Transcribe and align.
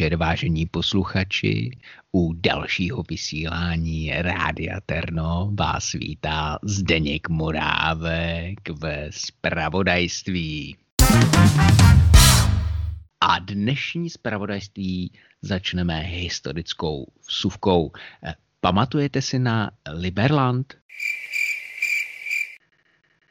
večer, 0.00 0.16
vážení 0.16 0.66
posluchači. 0.66 1.70
U 2.12 2.32
dalšího 2.32 3.02
vysílání 3.08 4.12
Rádia 4.16 4.80
Terno 4.86 5.50
vás 5.54 5.92
vítá 5.92 6.58
Zdeněk 6.62 7.28
Morávek 7.28 8.68
ve 8.68 9.06
spravodajství. 9.10 10.76
A 13.20 13.38
dnešní 13.38 14.10
spravodajství 14.10 15.12
začneme 15.42 16.00
historickou 16.00 17.06
vsuvkou. 17.28 17.92
Pamatujete 18.60 19.22
si 19.22 19.38
na 19.38 19.70
Liberland? 19.92 20.74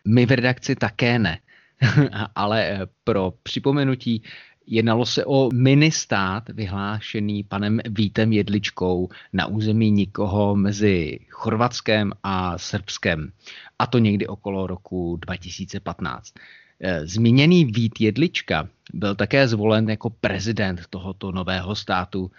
My 0.07 0.25
v 0.25 0.31
redakci 0.31 0.75
také 0.75 1.19
ne. 1.19 1.39
Ale 2.35 2.87
pro 3.03 3.33
připomenutí 3.43 4.23
Jednalo 4.71 5.05
se 5.05 5.25
o 5.25 5.49
ministát 5.53 6.49
vyhlášený 6.49 7.43
panem 7.43 7.79
Vítem 7.89 8.33
Jedličkou 8.33 9.09
na 9.33 9.45
území 9.45 9.91
nikoho 9.91 10.55
mezi 10.55 11.19
Chorvatskem 11.29 12.11
a 12.23 12.57
Srbskem. 12.57 13.31
A 13.79 13.87
to 13.87 13.97
někdy 13.97 14.27
okolo 14.27 14.67
roku 14.67 15.17
2015. 15.21 16.33
Eh, 16.81 17.05
zmíněný 17.07 17.65
Vít 17.65 18.01
Jedlička 18.01 18.69
byl 18.93 19.15
také 19.15 19.47
zvolen 19.47 19.89
jako 19.89 20.09
prezident 20.09 20.81
tohoto 20.89 21.31
nového 21.31 21.75
státu 21.75 22.31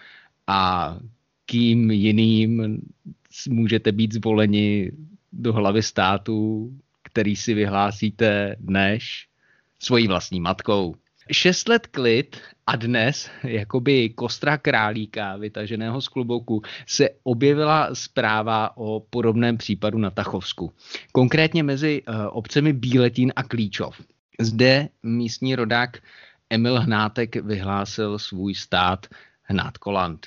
a 0.47 0.97
kým 1.47 1.91
jiným 1.91 2.83
můžete 3.49 3.93
být 3.93 4.13
zvoleni 4.13 4.93
do 5.33 5.53
hlavy 5.53 5.83
státu, 5.83 6.71
který 7.03 7.37
si 7.37 7.55
vyhlásíte, 7.55 8.57
než 8.61 9.27
svojí 9.79 10.09
vlastní 10.09 10.41
matkou. 10.41 10.95
Šest 11.33 11.69
let 11.69 11.87
klid 11.87 12.37
a 12.67 12.77
dnes, 12.77 13.31
jakoby 13.43 14.09
kostra 14.09 14.59
králíka 14.59 15.37
vytaženého 15.37 16.01
z 16.01 16.09
klubouku, 16.09 16.63
se 16.87 17.09
objevila 17.23 17.95
zpráva 17.95 18.77
o 18.77 19.01
podobném 19.01 19.57
případu 19.57 19.99
na 19.99 20.11
Tachovsku. 20.11 20.73
Konkrétně 21.13 21.63
mezi 21.63 22.03
uh, 22.03 22.15
obcemi 22.31 22.73
Bíletín 22.73 23.33
a 23.37 23.43
Klíčov. 23.43 24.01
Zde 24.41 24.89
místní 25.03 25.55
rodák 25.55 25.99
Emil 26.51 26.81
Hnátek 26.81 27.37
vyhlásil 27.37 28.19
svůj 28.19 28.55
stát 28.55 29.07
Hnátkoland. 29.43 30.27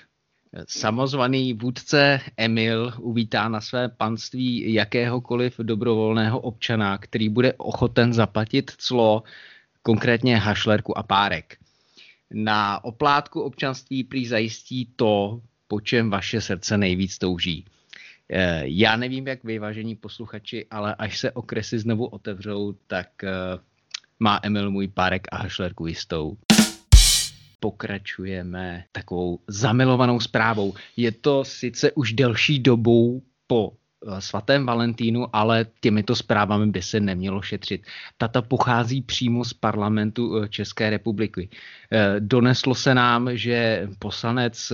Samozvaný 0.68 1.54
vůdce 1.54 2.20
Emil 2.38 2.94
uvítá 3.00 3.50
na 3.50 3.62
své 3.62 3.90
panství 3.90 4.74
jakéhokoliv 4.74 5.58
dobrovolného 5.58 6.40
občana, 6.40 6.98
který 6.98 7.30
bude 7.30 7.54
ochoten 7.54 8.14
zaplatit 8.14 8.72
clo 8.78 9.24
konkrétně 9.84 10.38
hašlerku 10.38 10.98
a 10.98 11.04
párek. 11.04 11.58
Na 12.34 12.84
oplátku 12.84 13.42
občanství 13.42 14.04
prý 14.04 14.28
zajistí 14.28 14.90
to, 14.96 15.42
po 15.68 15.82
čem 15.82 16.10
vaše 16.10 16.42
srdce 16.42 16.78
nejvíc 16.78 17.18
touží. 17.18 17.66
Eh, 18.30 18.62
já 18.66 18.96
nevím, 18.96 19.28
jak 19.28 19.44
vy, 19.44 19.60
vážení 19.60 19.96
posluchači, 19.96 20.66
ale 20.72 20.96
až 20.96 21.20
se 21.20 21.32
okresy 21.32 21.80
znovu 21.80 22.06
otevřou, 22.06 22.74
tak 22.88 23.24
eh, 23.24 23.30
má 24.20 24.40
Emil 24.44 24.72
můj 24.72 24.88
párek 24.88 25.28
a 25.32 25.38
hašlerku 25.38 25.88
jistou. 25.88 26.38
Pokračujeme 27.60 28.84
takovou 28.92 29.40
zamilovanou 29.48 30.20
zprávou. 30.20 30.74
Je 30.98 31.12
to 31.12 31.46
sice 31.46 31.92
už 31.92 32.14
delší 32.14 32.60
dobou 32.60 33.22
po 33.48 33.74
svatém 34.20 34.66
Valentínu, 34.66 35.28
ale 35.34 35.66
těmito 35.80 36.16
zprávami 36.16 36.68
by 36.68 36.82
se 36.82 37.00
nemělo 37.00 37.42
šetřit. 37.42 37.86
Tata 38.18 38.42
pochází 38.42 39.02
přímo 39.02 39.46
z 39.46 39.54
parlamentu 39.54 40.38
eh, 40.38 40.50
České 40.50 40.90
republiky. 40.90 41.50
Eh, 41.92 42.16
doneslo 42.20 42.76
se 42.76 42.96
nám, 42.96 43.30
že 43.38 43.88
poslanec 44.00 44.74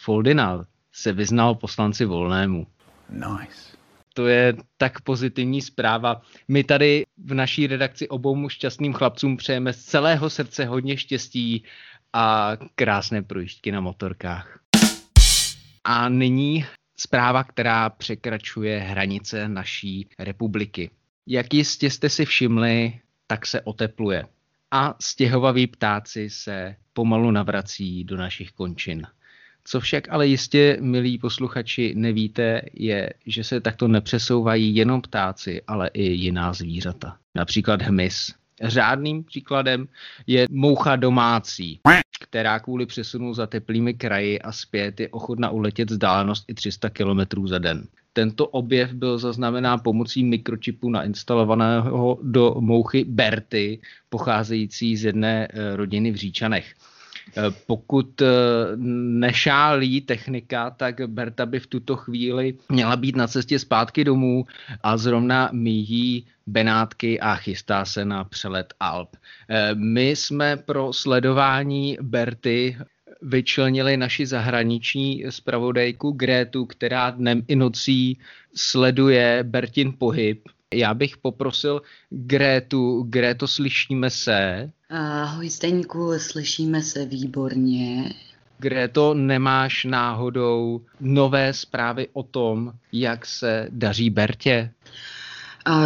Foldinal 0.00 0.64
se 0.92 1.12
vyznal 1.12 1.54
poslanci 1.54 2.04
Volnému. 2.04 2.66
Nice. 3.10 3.78
To 4.14 4.26
je 4.26 4.54
tak 4.76 5.00
pozitivní 5.00 5.62
zpráva. 5.62 6.22
My 6.48 6.64
tady 6.64 7.04
v 7.24 7.34
naší 7.34 7.66
redakci 7.66 8.08
obou 8.08 8.48
šťastným 8.48 8.92
chlapcům 8.92 9.36
přejeme 9.36 9.72
z 9.72 9.84
celého 9.84 10.30
srdce 10.30 10.64
hodně 10.64 10.96
štěstí 10.96 11.64
a 12.12 12.52
krásné 12.74 13.22
projížďky 13.22 13.72
na 13.72 13.80
motorkách. 13.80 14.58
A 15.84 16.08
nyní 16.08 16.66
zpráva, 17.00 17.44
která 17.44 17.90
překračuje 17.90 18.78
hranice 18.78 19.48
naší 19.48 20.08
republiky. 20.18 20.90
Jak 21.26 21.54
jistě 21.54 21.90
jste 21.90 22.08
si 22.08 22.24
všimli, 22.24 23.00
tak 23.26 23.46
se 23.46 23.60
otepluje. 23.60 24.24
A 24.70 24.94
stěhovaví 25.00 25.66
ptáci 25.66 26.30
se 26.30 26.76
pomalu 26.92 27.30
navrací 27.30 28.04
do 28.04 28.16
našich 28.16 28.52
končin. 28.52 29.06
Co 29.64 29.80
však 29.80 30.08
ale 30.10 30.26
jistě, 30.26 30.78
milí 30.80 31.18
posluchači, 31.18 31.94
nevíte, 31.96 32.62
je, 32.72 33.10
že 33.26 33.44
se 33.44 33.60
takto 33.60 33.88
nepřesouvají 33.88 34.76
jenom 34.76 35.00
ptáci, 35.00 35.62
ale 35.66 35.90
i 35.94 36.02
jiná 36.02 36.52
zvířata. 36.52 37.16
Například 37.34 37.82
hmyz. 37.82 38.34
Řádným 38.62 39.24
příkladem 39.24 39.88
je 40.26 40.46
moucha 40.50 40.96
domácí 40.96 41.80
která 42.20 42.58
kvůli 42.58 42.86
přesunu 42.86 43.34
za 43.34 43.46
teplými 43.46 43.94
kraji 43.94 44.40
a 44.40 44.52
zpět 44.52 45.00
je 45.00 45.08
ochotna 45.08 45.50
uletět 45.50 45.90
vzdálenost 45.90 46.44
i 46.48 46.54
300 46.54 46.90
km 46.90 47.46
za 47.46 47.58
den. 47.58 47.88
Tento 48.12 48.46
objev 48.46 48.92
byl 48.92 49.18
zaznamenán 49.18 49.80
pomocí 49.84 50.24
mikročipu 50.24 50.90
nainstalovaného 50.90 52.18
do 52.22 52.54
mouchy 52.60 53.04
Berty, 53.04 53.80
pocházející 54.08 54.96
z 54.96 55.04
jedné 55.04 55.48
eh, 55.50 55.76
rodiny 55.76 56.10
v 56.10 56.16
Říčanech. 56.16 56.74
Eh, 57.36 57.50
pokud 57.66 58.22
eh, 58.22 58.26
nešálí 58.76 60.00
technika, 60.00 60.70
tak 60.70 61.00
Berta 61.06 61.46
by 61.46 61.60
v 61.60 61.66
tuto 61.66 61.96
chvíli 61.96 62.54
měla 62.68 62.96
být 62.96 63.16
na 63.16 63.26
cestě 63.26 63.58
zpátky 63.58 64.04
domů 64.04 64.46
a 64.82 64.96
zrovna 64.96 65.50
míjí 65.52 66.26
Benátky 66.46 67.20
a 67.20 67.34
chystá 67.34 67.84
se 67.84 68.04
na 68.04 68.24
přelet 68.24 68.74
Alp. 68.80 69.16
Eh, 69.48 69.74
my 69.74 70.10
jsme 70.10 70.56
pro 70.56 70.92
sledování 70.92 71.98
Berty 72.00 72.76
vyčlenili 73.22 73.96
naši 73.96 74.26
zahraniční 74.26 75.24
zpravodajku 75.30 76.10
Grétu, 76.10 76.66
která 76.66 77.10
dnem 77.10 77.42
i 77.48 77.56
nocí 77.56 78.18
sleduje 78.54 79.38
Bertin 79.42 79.92
pohyb. 79.98 80.48
Já 80.74 80.94
bych 80.94 81.16
poprosil 81.16 81.82
Grétu, 82.10 83.02
Gréto, 83.02 83.48
slyšíme 83.48 84.10
se? 84.10 84.70
Ahoj 84.90 85.50
Zdeňku, 85.50 86.18
slyšíme 86.18 86.82
se 86.82 87.04
výborně. 87.06 88.14
Gréto, 88.58 89.14
nemáš 89.14 89.84
náhodou 89.84 90.80
nové 91.00 91.52
zprávy 91.52 92.08
o 92.12 92.22
tom, 92.22 92.72
jak 92.92 93.26
se 93.26 93.68
daří 93.70 94.10
Bertě? 94.10 94.70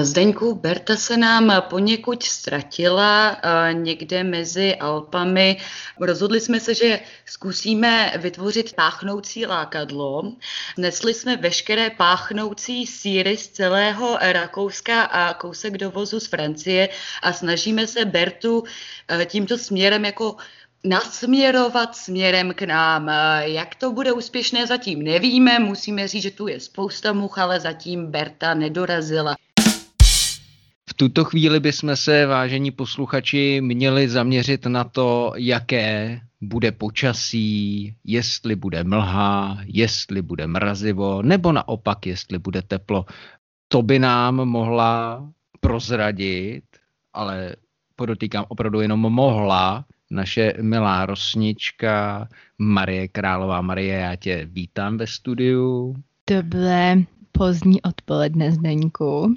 Zdeňku, 0.03 0.55
Berta 0.55 0.97
se 0.97 1.17
nám 1.17 1.53
poněkud 1.61 2.23
ztratila 2.23 3.37
někde 3.73 4.25
mezi 4.25 4.77
Alpami. 4.77 5.57
Rozhodli 6.01 6.41
jsme 6.41 6.61
se, 6.61 6.75
že 6.75 7.01
zkusíme 7.27 8.13
vytvořit 8.17 8.73
páchnoucí 8.73 9.47
lákadlo. 9.47 10.33
Nesli 10.79 11.15
jsme 11.15 11.37
veškeré 11.37 11.91
páchnoucí 11.91 12.87
síry 12.87 13.37
z 13.37 13.49
celého 13.49 14.19
Rakouska 14.21 15.03
a 15.03 15.35
kousek 15.35 15.79
dovozu 15.79 16.21
z 16.21 16.27
Francie 16.27 16.89
a 17.23 17.33
snažíme 17.33 17.87
se 17.87 18.05
Bertu 18.05 18.65
tímto 19.27 19.59
směrem 19.59 20.05
jako 20.05 20.37
nasměrovat 20.85 21.97
směrem 21.97 22.55
k 22.55 22.63
nám. 22.63 23.09
Jak 23.41 23.75
to 23.75 23.93
bude 23.93 24.13
úspěšné, 24.13 24.67
zatím 24.67 25.03
nevíme. 25.03 25.59
Musíme 25.59 26.09
říct, 26.09 26.23
že 26.23 26.31
tu 26.31 26.49
je 26.49 26.61
spousta 26.61 27.13
much, 27.13 27.39
ale 27.39 27.61
zatím 27.61 28.07
Berta 28.07 28.55
nedorazila. 28.55 29.37
Tuto 31.03 31.25
chvíli 31.25 31.61
bychom 31.61 31.97
se, 31.97 32.27
vážení 32.27 32.71
posluchači, 32.71 33.61
měli 33.61 34.09
zaměřit 34.09 34.67
na 34.67 34.85
to, 34.85 35.33
jaké 35.37 36.21
bude 36.41 36.73
počasí, 36.73 37.95
jestli 38.05 38.57
bude 38.57 38.85
mlha, 38.85 39.59
jestli 39.67 40.23
bude 40.23 40.47
mrazivo, 40.47 41.23
nebo 41.23 41.53
naopak, 41.53 42.07
jestli 42.07 42.39
bude 42.39 42.63
teplo. 42.63 43.07
To 43.69 43.83
by 43.83 43.99
nám 43.99 44.35
mohla 44.35 45.27
prozradit, 45.61 46.65
ale 47.13 47.57
podotýkám 47.97 48.45
opravdu 48.49 48.81
jenom 48.81 49.01
mohla, 49.01 49.85
naše 50.11 50.55
milá 50.61 51.07
rosnička 51.07 52.29
Marie 52.59 53.09
Králová. 53.09 53.61
Marie, 53.61 53.95
já 53.95 54.17
tě 54.17 54.49
vítám 54.51 54.97
ve 54.99 55.07
studiu. 55.07 55.95
Dobré 56.31 56.97
pozdní 57.33 57.83
odpoledne, 57.83 58.53
Zdeňku. 58.53 59.35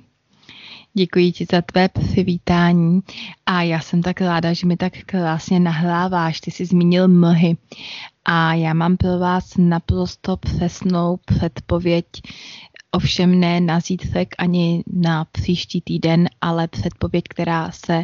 Děkuji 0.97 1.31
ti 1.31 1.45
za 1.51 1.61
tvé 1.61 1.89
přivítání 1.89 3.01
a 3.45 3.61
já 3.61 3.79
jsem 3.79 4.01
tak 4.01 4.21
ráda, 4.21 4.53
že 4.53 4.67
mi 4.67 4.77
tak 4.77 4.93
krásně 5.05 5.59
nahráváš. 5.59 6.39
Ty 6.39 6.51
jsi 6.51 6.65
zmínil 6.65 7.07
mlhy 7.07 7.57
a 8.25 8.53
já 8.53 8.73
mám 8.73 8.97
pro 8.97 9.19
vás 9.19 9.57
naprosto 9.57 10.37
přesnou 10.37 11.19
předpověď, 11.25 12.05
ovšem 12.91 13.39
ne 13.39 13.61
na 13.61 13.79
zítřek 13.79 14.35
ani 14.37 14.83
na 14.93 15.25
příští 15.25 15.81
týden, 15.81 16.29
ale 16.41 16.67
předpověď, 16.67 17.23
která 17.29 17.71
se 17.71 18.03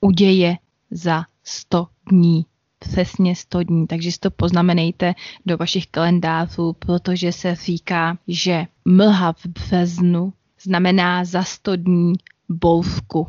uděje 0.00 0.56
za 0.90 1.24
100 1.44 1.86
dní. 2.10 2.46
přesně 2.78 3.36
100 3.36 3.62
dní, 3.62 3.86
takže 3.86 4.12
si 4.12 4.18
to 4.18 4.30
poznamenejte 4.30 5.14
do 5.46 5.56
vašich 5.56 5.86
kalendářů, 5.86 6.72
protože 6.72 7.32
se 7.32 7.54
říká, 7.54 8.18
že 8.28 8.66
mlha 8.84 9.32
v 9.32 9.46
březnu 9.46 10.32
znamená 10.62 11.24
za 11.24 11.42
100 11.42 11.76
dní 11.76 12.12
bouřku. 12.48 13.26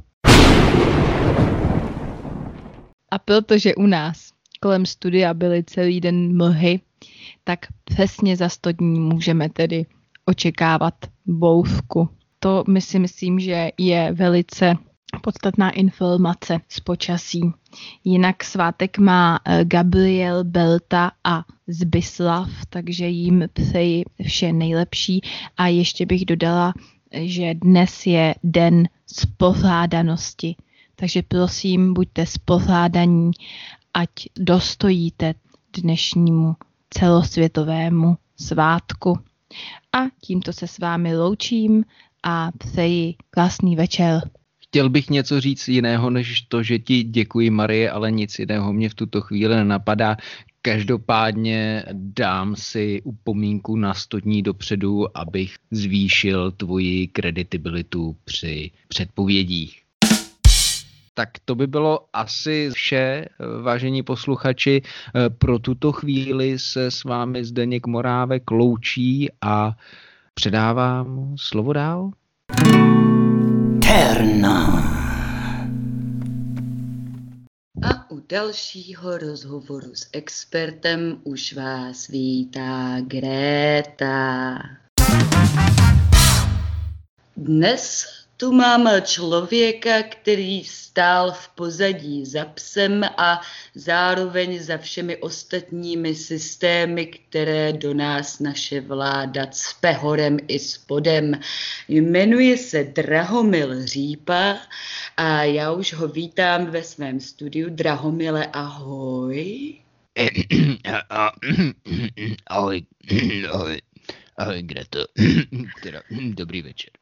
A 3.11 3.19
protože 3.25 3.75
u 3.75 3.85
nás 3.85 4.31
kolem 4.59 4.85
studia 4.85 5.33
byly 5.33 5.63
celý 5.63 6.01
den 6.01 6.37
mlhy, 6.37 6.79
tak 7.43 7.59
přesně 7.83 8.37
za 8.37 8.49
100 8.49 8.71
dní 8.71 8.99
můžeme 8.99 9.49
tedy 9.49 9.85
očekávat 10.25 10.93
bouřku. 11.25 12.09
To 12.39 12.63
my 12.67 12.81
si 12.81 12.99
myslím, 12.99 13.39
že 13.39 13.69
je 13.77 14.13
velice 14.13 14.75
podstatná 15.21 15.71
informace 15.71 16.59
z 16.69 16.79
počasí. 16.79 17.41
Jinak 18.03 18.43
svátek 18.43 18.97
má 18.97 19.39
eh, 19.45 19.65
Gabriel 19.65 20.43
Belta 20.43 21.11
a 21.23 21.43
Zbislav, 21.67 22.49
takže 22.69 23.07
jim 23.07 23.43
přeji 23.53 24.03
vše 24.27 24.53
nejlepší. 24.53 25.21
A 25.57 25.67
ještě 25.67 26.05
bych 26.05 26.25
dodala, 26.25 26.73
že 27.13 27.53
dnes 27.53 28.05
je 28.05 28.35
den 28.43 28.87
spořádanosti. 29.07 30.55
Takže 30.95 31.21
prosím, 31.21 31.93
buďte 31.93 32.25
spořádaní, 32.25 33.31
ať 33.93 34.09
dostojíte 34.39 35.33
dnešnímu 35.77 36.55
celosvětovému 36.89 38.17
svátku. 38.35 39.19
A 39.93 39.97
tímto 40.21 40.53
se 40.53 40.67
s 40.67 40.79
vámi 40.79 41.17
loučím 41.17 41.83
a 42.23 42.51
přeji 42.57 43.15
krásný 43.29 43.75
večer. 43.75 44.29
Chtěl 44.63 44.89
bych 44.89 45.09
něco 45.09 45.41
říct 45.41 45.67
jiného, 45.67 46.09
než 46.09 46.41
to, 46.41 46.63
že 46.63 46.79
ti 46.79 47.03
děkuji 47.03 47.49
Marie, 47.49 47.91
ale 47.91 48.11
nic 48.11 48.39
jiného 48.39 48.73
mě 48.73 48.89
v 48.89 48.93
tuto 48.93 49.21
chvíli 49.21 49.55
nenapadá. 49.55 50.17
Každopádně 50.63 51.83
dám 51.93 52.55
si 52.55 53.01
upomínku 53.03 53.75
na 53.75 53.93
100 53.93 54.19
dní 54.19 54.41
dopředu, 54.41 55.17
abych 55.17 55.55
zvýšil 55.71 56.51
tvoji 56.51 57.07
kreditibilitu 57.07 58.15
při 58.23 58.71
předpovědích. 58.87 59.81
Tak 61.13 61.29
to 61.45 61.55
by 61.55 61.67
bylo 61.67 61.99
asi 62.13 62.69
vše, 62.73 63.25
vážení 63.61 64.03
posluchači. 64.03 64.81
Pro 65.37 65.59
tuto 65.59 65.91
chvíli 65.91 66.59
se 66.59 66.91
s 66.91 67.03
vámi 67.03 67.45
Zdeněk 67.45 67.87
Morávek 67.87 68.51
loučí 68.51 69.29
a 69.41 69.75
předávám 70.33 71.35
slovo 71.37 71.73
dál. 71.73 72.11
Terna. 73.81 75.00
Dalšího 78.31 79.17
rozhovoru 79.17 79.95
s 79.95 80.09
expertem 80.13 81.21
už 81.23 81.53
vás 81.53 82.07
vítá 82.07 82.97
Greta. 83.01 84.57
Dnes 87.37 88.05
tu 88.41 88.51
mám 88.51 88.89
člověka, 89.01 90.03
který 90.03 90.63
stál 90.63 91.31
v 91.31 91.49
pozadí 91.49 92.25
za 92.25 92.45
psem 92.45 93.03
a 93.17 93.41
zároveň 93.75 94.59
za 94.59 94.77
všemi 94.77 95.17
ostatními 95.17 96.15
systémy, 96.15 97.05
které 97.05 97.73
do 97.73 97.93
nás 97.93 98.39
naše 98.39 98.81
vláda 98.81 99.45
cpe 99.45 99.91
horem 99.93 100.37
i 100.47 100.59
spodem. 100.59 101.39
Jmenuje 101.87 102.57
se 102.57 102.83
Drahomil 102.83 103.85
Řípa 103.85 104.57
a 105.17 105.43
já 105.43 105.71
už 105.71 105.93
ho 105.93 106.07
vítám 106.07 106.65
ve 106.65 106.83
svém 106.83 107.19
studiu. 107.19 107.69
Drahomile, 107.69 108.45
ahoj. 108.45 109.75
Ahoj, 112.47 112.81
ahoj, 113.51 113.81
ahoj, 114.37 114.61
Greto. 114.61 115.05
Dobrý 116.11 116.61
večer. 116.61 117.00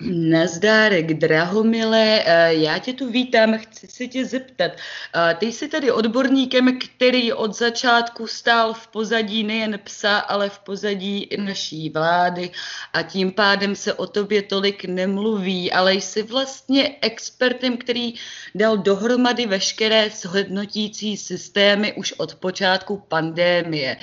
Nazdárek, 0.00 1.14
Drahomile, 1.14 2.22
eh, 2.24 2.54
já 2.54 2.78
tě 2.78 2.92
tu 2.92 3.10
vítám, 3.10 3.58
chci 3.58 3.86
se 3.86 4.06
tě 4.06 4.24
zeptat. 4.24 4.72
Eh, 4.72 5.34
ty 5.34 5.52
jsi 5.52 5.68
tady 5.68 5.90
odborníkem, 5.90 6.78
který 6.78 7.32
od 7.32 7.56
začátku 7.56 8.26
stál 8.26 8.74
v 8.74 8.86
pozadí 8.86 9.44
nejen 9.44 9.78
psa, 9.84 10.18
ale 10.18 10.48
v 10.48 10.58
pozadí 10.58 11.22
i 11.22 11.40
naší 11.40 11.90
vlády 11.90 12.50
a 12.92 13.02
tím 13.02 13.32
pádem 13.32 13.76
se 13.76 13.94
o 13.94 14.06
tobě 14.06 14.42
tolik 14.42 14.84
nemluví, 14.84 15.72
ale 15.72 15.94
jsi 15.94 16.22
vlastně 16.22 16.96
expertem, 17.00 17.76
který 17.76 18.14
dal 18.54 18.78
dohromady 18.78 19.46
veškeré 19.46 20.10
shodnotící 20.10 21.16
systémy 21.16 21.92
už 21.92 22.12
od 22.12 22.34
počátku 22.34 22.96
pandémie. 23.08 23.96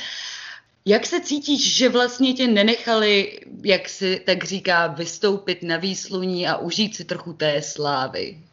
Jak 0.87 1.05
se 1.05 1.21
cítíš, 1.21 1.75
že 1.77 1.89
vlastně 1.89 2.33
tě 2.33 2.47
nenechali, 2.47 3.39
jak 3.63 3.89
si 3.89 4.23
tak 4.25 4.43
říká, 4.43 4.87
vystoupit 4.87 5.63
na 5.63 5.77
výsluní 5.77 6.47
a 6.47 6.57
užít 6.57 6.95
si 6.95 7.05
trochu 7.05 7.33
té 7.33 7.61
slávy? 7.61 8.43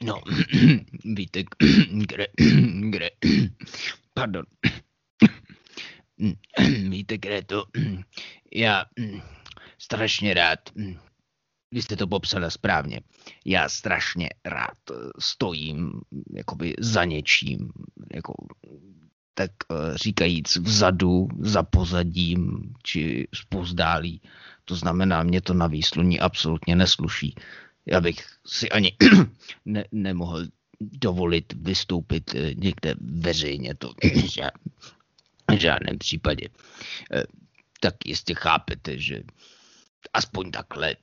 No, 0.00 0.22
víte, 1.04 1.42
kde, 1.92 2.26
kde, 2.90 3.10
pardon, 4.14 4.44
víte, 6.88 7.18
kde 7.18 7.42
to, 7.42 7.64
já 8.54 8.84
strašně 9.78 10.34
rád, 10.34 10.58
vy 11.74 11.82
jste 11.82 11.96
to 11.96 12.06
popsala 12.06 12.50
správně, 12.50 13.00
já 13.46 13.68
strašně 13.68 14.28
rád 14.44 14.78
stojím 15.18 15.92
jakoby 16.36 16.74
za 16.78 17.04
něčím, 17.04 17.72
jako 18.14 18.34
tak 19.34 19.50
eh, 19.70 19.98
říkajíc 19.98 20.56
vzadu, 20.56 21.28
za 21.40 21.62
pozadím 21.62 22.74
či 22.82 23.28
spozdálí. 23.34 24.20
To 24.64 24.76
znamená, 24.76 25.22
mě 25.22 25.40
to 25.40 25.54
na 25.54 25.66
výsluní 25.66 26.20
absolutně 26.20 26.76
nesluší. 26.76 27.34
Já 27.86 28.00
bych 28.00 28.26
si 28.46 28.70
ani 28.70 28.96
ne, 29.64 29.84
nemohl 29.92 30.46
dovolit 30.80 31.52
vystoupit 31.52 32.34
eh, 32.34 32.54
někde 32.54 32.94
veřejně, 33.00 33.74
to 33.74 33.92
v 35.50 35.58
žádném 35.58 35.98
případě. 35.98 36.48
Eh, 37.12 37.24
tak 37.80 38.06
jistě 38.06 38.34
chápete, 38.34 38.98
že 38.98 39.22
aspoň 40.12 40.50
takhle 40.50 40.96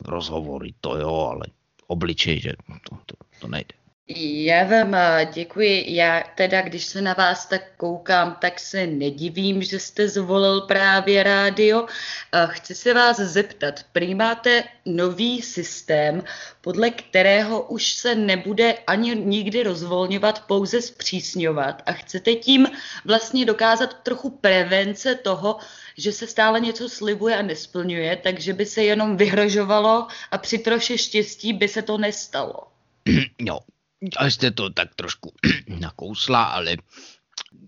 rozhovory 0.00 0.74
to 0.80 0.96
jo, 0.96 1.14
ale 1.14 1.46
obličej, 1.86 2.40
že 2.40 2.52
to, 2.88 2.98
to, 3.06 3.14
to 3.40 3.48
nejde. 3.48 3.74
Já 4.08 4.64
vám 4.64 4.94
eh, 4.94 5.28
děkuji. 5.32 5.94
Já 5.94 6.24
teda, 6.34 6.62
když 6.62 6.84
se 6.84 7.02
na 7.02 7.12
vás 7.12 7.46
tak 7.46 7.62
koukám, 7.76 8.36
tak 8.40 8.60
se 8.60 8.86
nedivím, 8.86 9.62
že 9.62 9.78
jste 9.78 10.08
zvolil 10.08 10.60
právě 10.60 11.22
rádio. 11.22 11.86
Eh, 12.32 12.46
chci 12.50 12.74
se 12.74 12.94
vás 12.94 13.16
zeptat, 13.16 13.80
prý 13.92 14.14
máte 14.14 14.64
nový 14.84 15.42
systém, 15.42 16.24
podle 16.60 16.90
kterého 16.90 17.62
už 17.62 17.92
se 17.92 18.14
nebude 18.14 18.74
ani 18.86 19.16
nikdy 19.16 19.62
rozvolňovat, 19.62 20.46
pouze 20.46 20.82
zpřísňovat 20.82 21.82
a 21.86 21.92
chcete 21.92 22.34
tím 22.34 22.66
vlastně 23.04 23.44
dokázat 23.44 23.94
trochu 24.02 24.30
prevence 24.30 25.14
toho, 25.14 25.58
že 25.98 26.12
se 26.12 26.26
stále 26.26 26.60
něco 26.60 26.88
slibuje 26.88 27.36
a 27.36 27.42
nesplňuje, 27.42 28.16
takže 28.16 28.52
by 28.52 28.66
se 28.66 28.84
jenom 28.84 29.16
vyhrožovalo 29.16 30.06
a 30.30 30.38
při 30.38 30.58
troše 30.58 30.98
štěstí 30.98 31.52
by 31.52 31.68
se 31.68 31.82
to 31.82 31.98
nestalo. 31.98 32.54
No, 33.40 33.58
a 34.16 34.30
jste 34.30 34.50
to 34.50 34.70
tak 34.70 34.94
trošku 34.94 35.32
nakousla, 35.80 36.44
ale 36.44 36.76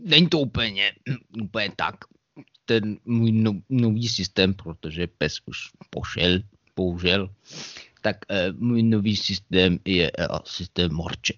není 0.01 0.29
to 0.29 0.39
úplně, 0.39 0.93
úplně 1.43 1.73
tak. 1.77 1.95
Ten 2.65 2.99
můj 3.05 3.33
no, 3.33 3.53
nový 3.69 4.09
systém, 4.09 4.55
protože 4.55 5.07
pes 5.07 5.41
už 5.47 5.59
pošel, 5.91 6.41
bohužel, 6.77 7.35
tak 8.01 8.17
eh, 8.29 8.53
můj 8.53 8.83
nový 8.83 9.17
systém 9.17 9.79
je 9.85 10.11
eh, 10.19 10.27
systém 10.45 10.93
morče. 10.93 11.35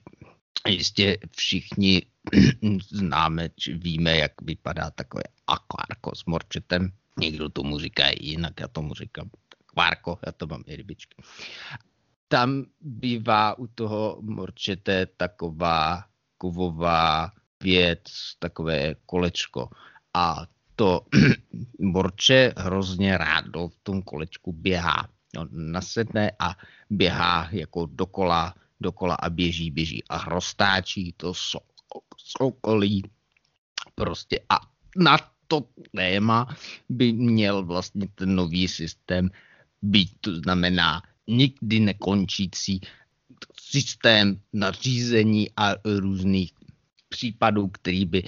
Jistě 0.68 1.18
všichni 1.36 2.02
známe, 2.90 3.48
či 3.56 3.74
víme, 3.74 4.16
jak 4.16 4.42
vypadá 4.42 4.90
takové 4.90 5.22
akvárko 5.46 6.14
s 6.14 6.24
morčetem. 6.24 6.92
Někdo 7.18 7.48
tomu 7.48 7.78
říká 7.78 8.04
jinak, 8.20 8.60
já 8.60 8.68
tomu 8.68 8.94
říkám 8.94 9.30
akvárko, 9.68 10.18
já 10.26 10.32
to 10.32 10.46
mám 10.46 10.62
i 10.66 10.76
rybičky 10.76 11.22
tam 12.30 12.64
bývá 12.80 13.58
u 13.58 13.66
toho 13.66 14.18
morčete 14.22 15.06
taková 15.06 16.04
kovová 16.38 17.30
věc, 17.62 18.06
takové 18.38 18.94
kolečko. 19.06 19.68
A 20.14 20.46
to 20.76 21.06
morče 21.78 22.54
hrozně 22.56 23.18
rádo 23.18 23.68
v 23.68 23.76
tom 23.82 24.02
kolečku 24.02 24.52
běhá. 24.52 25.08
On 25.38 25.48
nasedne 25.52 26.32
a 26.38 26.54
běhá 26.90 27.48
jako 27.50 27.86
dokola, 27.86 28.54
dokola 28.80 29.14
a 29.14 29.30
běží, 29.30 29.70
běží 29.70 30.04
a 30.08 30.24
roztáčí 30.24 31.14
to 31.16 31.32
sokolí. 32.16 33.02
Prostě 33.94 34.40
a 34.48 34.60
na 34.96 35.18
to 35.48 35.66
téma 35.96 36.56
by 36.88 37.12
měl 37.12 37.64
vlastně 37.66 38.08
ten 38.14 38.34
nový 38.34 38.68
systém 38.68 39.30
být, 39.82 40.10
to 40.20 40.36
znamená 40.36 41.02
nikdy 41.30 41.80
nekončící 41.80 42.80
systém 43.60 44.40
nařízení 44.52 45.50
a 45.56 45.74
různých 45.84 46.52
případu, 47.08 47.68
který 47.68 48.06
by 48.06 48.22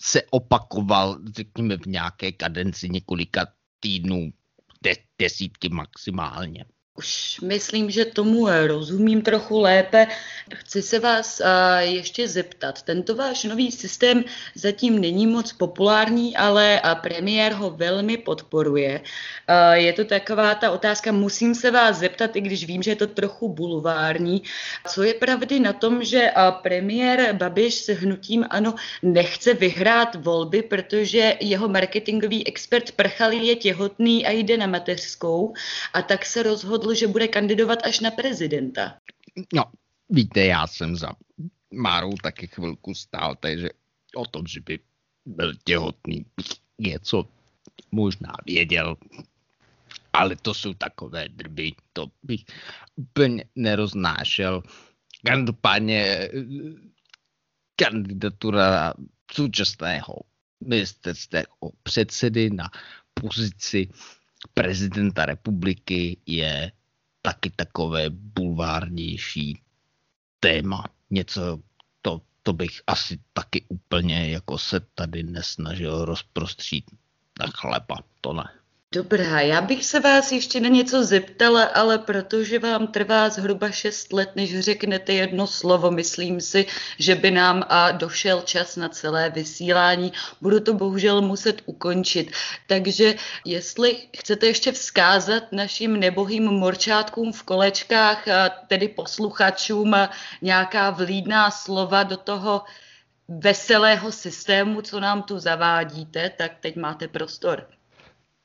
se 0.00 0.22
opakoval, 0.30 1.18
řekněme, 1.36 1.76
v 1.76 1.86
nějaké 1.86 2.32
kadenci 2.32 2.88
několika 2.88 3.46
týdnů, 3.80 4.32
de, 4.82 4.94
desítky 5.18 5.68
maximálně. 5.68 6.64
Už 6.98 7.40
myslím, 7.42 7.90
že 7.90 8.04
tomu 8.04 8.48
rozumím 8.66 9.22
trochu 9.22 9.60
lépe. 9.60 10.06
Chci 10.54 10.82
se 10.82 10.98
vás 10.98 11.42
ještě 11.78 12.28
zeptat. 12.28 12.82
Tento 12.82 13.14
váš 13.14 13.44
nový 13.44 13.72
systém 13.72 14.24
zatím 14.54 14.98
není 14.98 15.26
moc 15.26 15.52
populární, 15.52 16.36
ale 16.36 16.80
premiér 17.00 17.52
ho 17.52 17.70
velmi 17.70 18.16
podporuje. 18.16 19.00
Je 19.72 19.92
to 19.92 20.04
taková 20.04 20.54
ta 20.54 20.70
otázka, 20.70 21.12
musím 21.12 21.54
se 21.54 21.70
vás 21.70 21.98
zeptat, 21.98 22.36
i 22.36 22.40
když 22.40 22.64
vím, 22.64 22.82
že 22.82 22.90
je 22.90 22.96
to 22.96 23.06
trochu 23.06 23.48
bulvární. 23.48 24.42
Co 24.88 25.02
je 25.02 25.14
pravdy 25.14 25.60
na 25.60 25.72
tom, 25.72 26.04
že 26.04 26.32
premiér 26.62 27.32
Babiš 27.32 27.74
se 27.74 27.92
hnutím 27.92 28.46
ano 28.50 28.74
nechce 29.02 29.54
vyhrát 29.54 30.14
volby, 30.14 30.62
protože 30.62 31.36
jeho 31.40 31.68
marketingový 31.68 32.46
expert 32.46 32.90
Prchal 32.90 33.32
je 33.32 33.56
těhotný 33.56 34.26
a 34.26 34.30
jde 34.30 34.56
na 34.56 34.66
mateřskou 34.66 35.54
a 35.94 36.02
tak 36.02 36.26
se 36.26 36.42
rozhodl 36.42 36.87
rozhodl, 36.88 36.98
že 36.98 37.12
bude 37.12 37.28
kandidovat 37.28 37.78
až 37.84 38.00
na 38.00 38.10
prezidenta. 38.10 38.96
No, 39.52 39.64
víte, 40.08 40.40
já 40.46 40.66
jsem 40.66 40.96
za 40.96 41.12
Márou 41.70 42.16
taky 42.22 42.46
chvilku 42.46 42.94
stál, 42.94 43.36
takže 43.40 43.68
o 44.16 44.24
tom, 44.24 44.46
že 44.46 44.60
by 44.60 44.78
byl 45.26 45.52
těhotný, 45.64 46.24
něco 46.80 47.28
možná 47.92 48.32
věděl, 48.46 48.96
ale 50.12 50.36
to 50.36 50.54
jsou 50.54 50.74
takové 50.74 51.28
drby, 51.28 51.72
to 51.92 52.06
bych 52.22 52.44
úplně 52.96 53.44
neroznášel. 53.54 54.62
Každopádně 55.26 56.28
kandidatura 57.76 58.94
současného 59.32 60.14
ministerského 60.64 61.76
předsedy 61.82 62.50
na 62.50 62.70
pozici 63.14 63.88
prezidenta 64.54 65.26
republiky 65.26 66.16
je 66.26 66.72
taky 67.28 67.50
takové 67.50 68.10
bulvárnější 68.10 69.60
téma. 70.40 70.84
Něco, 71.10 71.58
to, 72.02 72.20
to 72.42 72.52
bych 72.52 72.82
asi 72.86 73.20
taky 73.32 73.64
úplně 73.68 74.30
jako 74.30 74.58
se 74.58 74.80
tady 74.80 75.22
nesnažil 75.22 76.04
rozprostřít 76.04 76.84
na 77.40 77.46
chleba, 77.46 77.96
to 78.20 78.32
ne. 78.32 78.57
Dobrá, 78.94 79.40
já 79.40 79.60
bych 79.60 79.84
se 79.84 80.00
vás 80.00 80.32
ještě 80.32 80.60
na 80.60 80.68
něco 80.68 81.04
zeptala, 81.04 81.64
ale 81.64 81.98
protože 81.98 82.58
vám 82.58 82.86
trvá 82.86 83.28
zhruba 83.28 83.70
6 83.70 84.12
let, 84.12 84.30
než 84.36 84.60
řeknete 84.60 85.12
jedno 85.12 85.46
slovo, 85.46 85.90
myslím 85.90 86.40
si, 86.40 86.66
že 86.98 87.14
by 87.14 87.30
nám 87.30 87.64
a 87.68 87.90
došel 87.90 88.40
čas 88.40 88.76
na 88.76 88.88
celé 88.88 89.30
vysílání. 89.30 90.12
Budu 90.40 90.60
to 90.60 90.74
bohužel 90.74 91.22
muset 91.22 91.62
ukončit. 91.66 92.32
Takže 92.66 93.14
jestli 93.44 93.96
chcete 94.18 94.46
ještě 94.46 94.72
vzkázat 94.72 95.52
našim 95.52 96.00
nebohým 96.00 96.44
morčátkům 96.44 97.32
v 97.32 97.42
kolečkách, 97.42 98.24
tedy 98.68 98.88
posluchačům, 98.88 99.94
nějaká 100.42 100.90
vlídná 100.90 101.50
slova 101.50 102.02
do 102.02 102.16
toho 102.16 102.62
veselého 103.28 104.12
systému, 104.12 104.82
co 104.82 105.00
nám 105.00 105.22
tu 105.22 105.38
zavádíte, 105.38 106.30
tak 106.30 106.52
teď 106.60 106.76
máte 106.76 107.08
prostor 107.08 107.77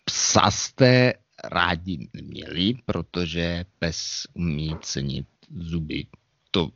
psa 0.03 0.51
jste 0.51 1.13
rádi 1.43 2.09
neměli, 2.13 2.73
protože 2.85 3.65
pes 3.79 4.27
umí 4.33 4.75
cenit 4.81 5.27
zuby. 5.55 6.07
To 6.51 6.71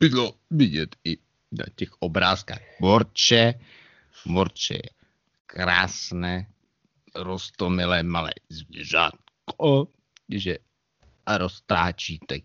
bylo 0.00 0.34
vidět 0.50 0.96
i 1.04 1.18
na 1.52 1.64
těch 1.74 1.92
obrázkách. 2.02 2.60
Morče, 2.80 3.54
morče 4.26 4.74
je 4.74 4.90
krásné, 5.46 6.46
rostomilé 7.14 8.02
malé 8.02 8.32
zvířátko, 8.48 9.88
že 10.28 10.58
a 11.26 11.38
roztáčíte 11.38 12.38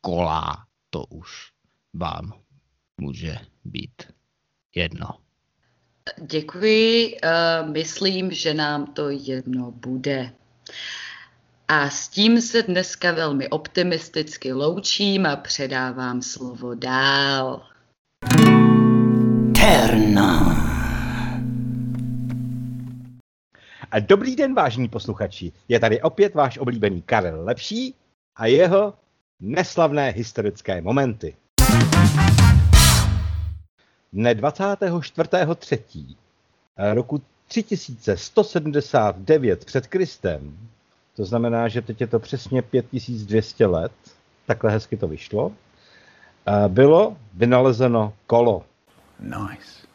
kolá, 0.00 0.66
to 0.90 1.04
už 1.04 1.52
vám 1.92 2.32
může 3.00 3.38
být 3.64 4.02
jedno. 4.74 5.23
Děkuji, 6.20 7.16
uh, 7.24 7.70
myslím, 7.70 8.30
že 8.30 8.54
nám 8.54 8.86
to 8.86 9.10
jedno 9.10 9.70
bude. 9.70 10.32
A 11.68 11.90
s 11.90 12.08
tím 12.08 12.40
se 12.40 12.62
dneska 12.62 13.12
velmi 13.12 13.48
optimisticky 13.48 14.52
loučím 14.52 15.26
a 15.26 15.36
předávám 15.36 16.22
slovo 16.22 16.74
dál. 16.74 17.62
Terna. 19.54 20.64
A 23.90 23.98
dobrý 23.98 24.36
den, 24.36 24.54
vážní 24.54 24.88
posluchači. 24.88 25.52
Je 25.68 25.80
tady 25.80 26.02
opět 26.02 26.34
váš 26.34 26.58
oblíbený 26.58 27.02
Karel 27.02 27.44
Lepší 27.44 27.94
a 28.36 28.46
jeho 28.46 28.94
neslavné 29.40 30.10
historické 30.10 30.80
momenty. 30.80 31.36
Dne 34.14 34.34
24.3. 34.34 36.16
roku 36.92 37.22
3179 37.48 39.64
před 39.64 39.86
Kristem, 39.86 40.58
to 41.16 41.24
znamená, 41.24 41.68
že 41.68 41.82
teď 41.82 42.00
je 42.00 42.06
to 42.06 42.18
přesně 42.18 42.62
5200 42.62 43.66
let, 43.66 43.92
takhle 44.46 44.70
hezky 44.70 44.96
to 44.96 45.08
vyšlo, 45.08 45.52
bylo 46.68 47.16
vynalezeno 47.34 48.12
kolo. 48.26 48.64
Nice. 49.20 49.86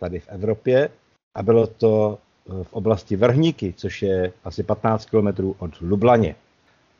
Tady 0.00 0.20
v 0.20 0.28
Evropě 0.28 0.88
a 1.34 1.42
bylo 1.42 1.66
to 1.66 2.18
v 2.62 2.72
oblasti 2.72 3.16
Vrhníky, 3.16 3.74
což 3.76 4.02
je 4.02 4.32
asi 4.44 4.62
15 4.62 5.04
km 5.04 5.28
od 5.58 5.80
Lublaně. 5.80 6.34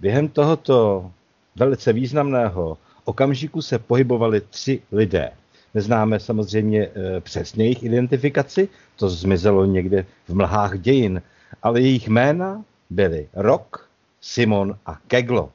Během 0.01 0.29
tohoto 0.29 1.11
velice 1.57 1.93
významného 1.93 2.79
okamžiku 3.05 3.63
se 3.63 3.79
pohybovali 3.79 4.41
tři 4.41 4.83
lidé. 4.93 5.31
Neznáme 5.75 6.21
samozřejmě 6.21 6.89
eh, 6.89 7.21
přesně 7.21 7.65
jejich 7.65 7.83
identifikaci, 7.83 8.69
to 8.97 9.09
zmizelo 9.09 9.65
někde 9.65 10.07
v 10.29 10.35
mlhách 10.35 10.79
dějin, 10.79 11.23
ale 11.63 11.81
jejich 11.81 12.09
jména 12.09 12.65
byly 12.91 13.29
Rok, 13.35 13.89
Simon 14.21 14.79
a 14.87 14.99
Keglo. 15.07 15.53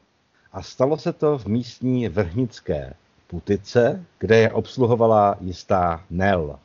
A 0.54 0.62
stalo 0.62 0.98
se 0.98 1.14
to 1.14 1.38
v 1.38 1.46
místní 1.46 2.10
vrhnické 2.10 2.94
putice, 3.28 4.06
kde 4.20 4.38
je 4.38 4.52
obsluhovala 4.52 5.38
jistá 5.42 6.04
Nel. 6.10 6.60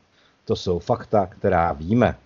To 0.44 0.56
jsou 0.56 0.78
fakta, 0.78 1.26
která 1.26 1.72
víme. 1.72 2.16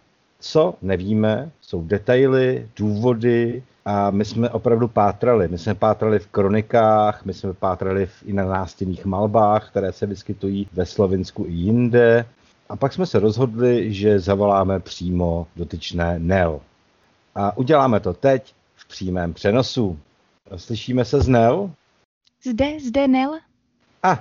Co 0.40 0.74
nevíme, 0.82 1.50
jsou 1.60 1.82
detaily, 1.82 2.68
důvody 2.76 3.62
a 3.84 4.10
my 4.10 4.24
jsme 4.24 4.50
opravdu 4.50 4.88
pátrali. 4.88 5.48
My 5.48 5.58
jsme 5.58 5.74
pátrali 5.74 6.18
v 6.18 6.26
kronikách, 6.26 7.24
my 7.24 7.34
jsme 7.34 7.52
pátrali 7.54 8.06
v, 8.06 8.22
i 8.24 8.32
na 8.32 8.44
nástěnných 8.44 9.04
malbách, 9.04 9.70
které 9.70 9.92
se 9.92 10.06
vyskytují 10.06 10.68
ve 10.72 10.86
Slovensku 10.86 11.44
i 11.48 11.52
jinde. 11.52 12.24
A 12.68 12.76
pak 12.76 12.92
jsme 12.92 13.06
se 13.06 13.18
rozhodli, 13.18 13.92
že 13.92 14.20
zavoláme 14.20 14.80
přímo 14.80 15.46
dotyčné 15.56 16.18
Nel. 16.18 16.60
A 17.34 17.56
uděláme 17.56 18.00
to 18.00 18.12
teď 18.12 18.54
v 18.74 18.88
přímém 18.88 19.34
přenosu. 19.34 19.98
Slyšíme 20.56 21.04
se 21.04 21.20
z 21.20 21.28
Nel? 21.28 21.70
Zde, 22.44 22.80
zde 22.80 23.08
Nel. 23.08 23.34
A, 24.02 24.12
ah, 24.12 24.18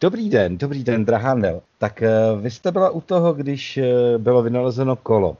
dobrý 0.00 0.30
den, 0.30 0.58
dobrý 0.58 0.84
den, 0.84 1.04
drahá 1.04 1.34
Nel. 1.34 1.62
Tak 1.78 2.02
uh, 2.02 2.40
vy 2.40 2.50
jste 2.50 2.72
byla 2.72 2.90
u 2.90 3.00
toho, 3.00 3.34
když 3.34 3.78
uh, 3.78 4.22
bylo 4.22 4.42
vynalezeno 4.42 4.96
kolo. 4.96 5.36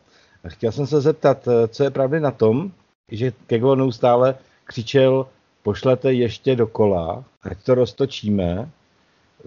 Chtěl 0.49 0.73
jsem 0.73 0.87
se 0.87 1.00
zeptat, 1.00 1.47
uh, 1.47 1.52
co 1.69 1.85
je 1.85 1.90
pravdy 1.90 2.21
na 2.21 2.31
tom, 2.31 2.73
že 3.12 3.32
Keglo 3.46 3.76
neustále 3.76 4.34
křičel, 4.64 5.26
pošlete 5.62 6.12
ještě 6.12 6.56
dokola, 6.56 7.25
ať 7.42 7.58
to 7.64 7.75
roztočíme. 7.75 8.70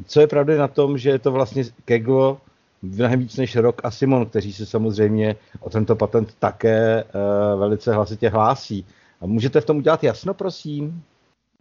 Co 0.06 0.22
je 0.22 0.28
pravdy 0.28 0.58
na 0.58 0.68
tom, 0.68 0.98
že 0.98 1.10
je 1.10 1.20
to 1.20 1.32
vlastně 1.32 1.64
Keglo 1.86 2.42
mnohem 2.82 3.20
víc 3.20 3.38
než 3.38 3.56
Rok 3.56 3.82
a 3.84 3.92
Simon, 3.92 4.26
kteří 4.26 4.54
se 4.54 4.66
samozřejmě 4.66 5.36
o 5.60 5.70
tento 5.70 5.96
patent 5.96 6.36
také 6.40 7.04
uh, 7.04 7.60
velice 7.60 7.94
hlasitě 7.94 8.30
hlásí. 8.30 8.86
A 9.22 9.26
můžete 9.26 9.62
v 9.62 9.66
tom 9.66 9.78
udělat 9.78 10.04
jasno, 10.04 10.34
prosím? 10.34 11.04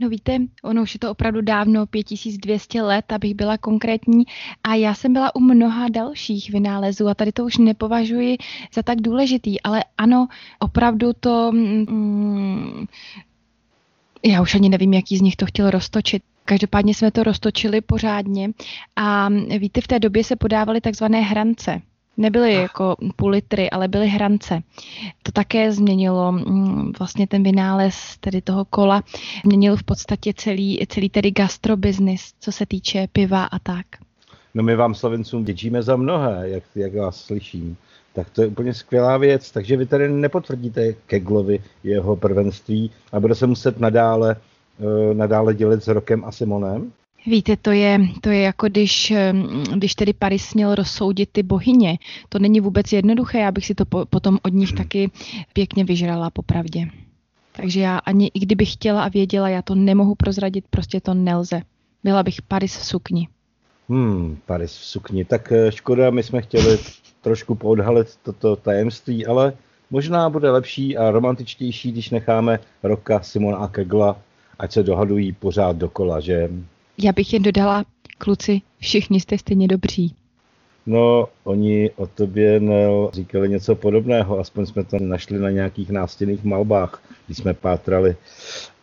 No 0.00 0.08
víte, 0.08 0.38
ono 0.62 0.82
už 0.82 0.94
je 0.94 1.00
to 1.00 1.10
opravdu 1.10 1.40
dávno, 1.40 1.86
5200 1.86 2.82
let, 2.82 3.12
abych 3.12 3.34
byla 3.34 3.58
konkrétní. 3.58 4.24
A 4.62 4.74
já 4.74 4.94
jsem 4.94 5.12
byla 5.12 5.34
u 5.36 5.40
mnoha 5.40 5.88
dalších 5.88 6.50
vynálezů 6.50 7.08
a 7.08 7.14
tady 7.14 7.32
to 7.32 7.44
už 7.44 7.58
nepovažuji 7.58 8.36
za 8.74 8.82
tak 8.82 9.00
důležitý, 9.00 9.60
ale 9.60 9.84
ano, 9.98 10.28
opravdu 10.58 11.12
to... 11.20 11.52
Mm, 11.52 12.86
já 14.24 14.42
už 14.42 14.54
ani 14.54 14.68
nevím, 14.68 14.94
jaký 14.94 15.16
z 15.18 15.20
nich 15.20 15.36
to 15.36 15.46
chtěl 15.46 15.70
roztočit. 15.70 16.22
Každopádně 16.44 16.94
jsme 16.94 17.10
to 17.10 17.22
roztočili 17.22 17.80
pořádně 17.80 18.50
a 18.96 19.28
víte, 19.58 19.80
v 19.80 19.86
té 19.86 19.98
době 19.98 20.24
se 20.24 20.36
podávaly 20.36 20.80
takzvané 20.80 21.20
hrance. 21.20 21.82
Nebyly 22.18 22.54
jako 22.54 22.96
půl 23.16 23.30
litry, 23.30 23.70
ale 23.70 23.88
byly 23.88 24.08
hrance. 24.08 24.62
To 25.22 25.32
také 25.32 25.72
změnilo 25.72 26.32
mm, 26.32 26.92
vlastně 26.98 27.26
ten 27.26 27.42
vynález 27.42 28.16
tedy 28.20 28.42
toho 28.42 28.64
kola. 28.64 29.02
Změnil 29.44 29.76
v 29.76 29.82
podstatě 29.82 30.32
celý, 30.36 30.86
celý 30.88 31.10
tedy 31.10 31.30
gastrobiznis, 31.30 32.32
co 32.40 32.52
se 32.52 32.66
týče 32.66 33.08
piva 33.12 33.44
a 33.44 33.58
tak. 33.58 33.86
No 34.54 34.62
my 34.62 34.76
vám 34.76 34.94
Slovencům 34.94 35.44
děčíme 35.44 35.82
za 35.82 35.96
mnohé, 35.96 36.48
jak, 36.48 36.62
jak 36.74 36.94
vás 36.94 37.20
slyším. 37.20 37.76
Tak 38.12 38.30
to 38.30 38.42
je 38.42 38.48
úplně 38.48 38.74
skvělá 38.74 39.16
věc. 39.16 39.50
Takže 39.50 39.76
vy 39.76 39.86
tady 39.86 40.08
nepotvrdíte 40.08 40.92
Keglovi 40.92 41.62
jeho 41.84 42.16
prvenství 42.16 42.90
a 43.12 43.20
bude 43.20 43.34
se 43.34 43.46
muset 43.46 43.80
nadále, 43.80 44.36
uh, 44.78 45.14
nadále 45.14 45.54
dělit 45.54 45.84
s 45.84 45.88
Rokem 45.88 46.24
a 46.24 46.32
Simonem? 46.32 46.92
Víte, 47.26 47.56
to 47.56 47.70
je, 47.70 48.00
to 48.20 48.30
je 48.30 48.40
jako 48.40 48.66
když, 48.66 49.12
když 49.74 49.94
tedy 49.94 50.12
Paris 50.12 50.54
měl 50.54 50.74
rozsoudit 50.74 51.28
ty 51.32 51.42
bohyně. 51.42 51.98
To 52.28 52.38
není 52.38 52.60
vůbec 52.60 52.92
jednoduché, 52.92 53.38
já 53.38 53.52
bych 53.52 53.66
si 53.66 53.74
to 53.74 53.84
po, 53.84 54.06
potom 54.06 54.38
od 54.42 54.52
nich 54.52 54.72
taky 54.72 55.10
pěkně 55.52 55.84
vyžrala, 55.84 56.30
popravdě. 56.30 56.86
Takže 57.52 57.80
já 57.80 57.98
ani 57.98 58.30
i 58.34 58.40
kdybych 58.40 58.72
chtěla 58.72 59.02
a 59.02 59.08
věděla, 59.08 59.48
já 59.48 59.62
to 59.62 59.74
nemohu 59.74 60.14
prozradit, 60.14 60.64
prostě 60.70 61.00
to 61.00 61.14
nelze. 61.14 61.62
Byla 62.04 62.22
bych 62.22 62.42
Paris 62.42 62.76
v 62.76 62.84
sukni. 62.84 63.28
Hmm, 63.88 64.38
Paris 64.46 64.76
v 64.76 64.84
sukni. 64.84 65.24
Tak 65.24 65.52
eh, 65.52 65.72
škoda, 65.72 66.10
my 66.10 66.22
jsme 66.22 66.42
chtěli 66.42 66.78
trošku 67.20 67.54
poodhalit 67.54 68.16
toto 68.22 68.56
tajemství, 68.56 69.26
ale 69.26 69.52
možná 69.90 70.30
bude 70.30 70.50
lepší 70.50 70.96
a 70.96 71.10
romantičtější, 71.10 71.92
když 71.92 72.10
necháme 72.10 72.58
Roka, 72.82 73.20
Simona 73.22 73.58
a 73.58 73.68
Kegla, 73.68 74.16
ať 74.58 74.72
se 74.72 74.82
dohadují 74.82 75.32
pořád 75.32 75.76
dokola, 75.76 76.20
že? 76.20 76.50
Já 77.02 77.12
bych 77.12 77.32
jen 77.32 77.42
dodala, 77.42 77.84
kluci, 78.18 78.60
všichni 78.78 79.20
jste 79.20 79.38
stejně 79.38 79.68
dobří. 79.68 80.14
No, 80.86 81.28
oni 81.44 81.90
o 81.96 82.06
tobě 82.06 82.60
Nel, 82.60 83.10
říkali 83.12 83.48
něco 83.48 83.74
podobného, 83.74 84.38
aspoň 84.38 84.66
jsme 84.66 84.84
to 84.84 84.98
našli 84.98 85.38
na 85.38 85.50
nějakých 85.50 85.90
nástěnných 85.90 86.44
malbách, 86.44 87.02
když 87.26 87.38
jsme 87.38 87.54
pátrali. 87.54 88.16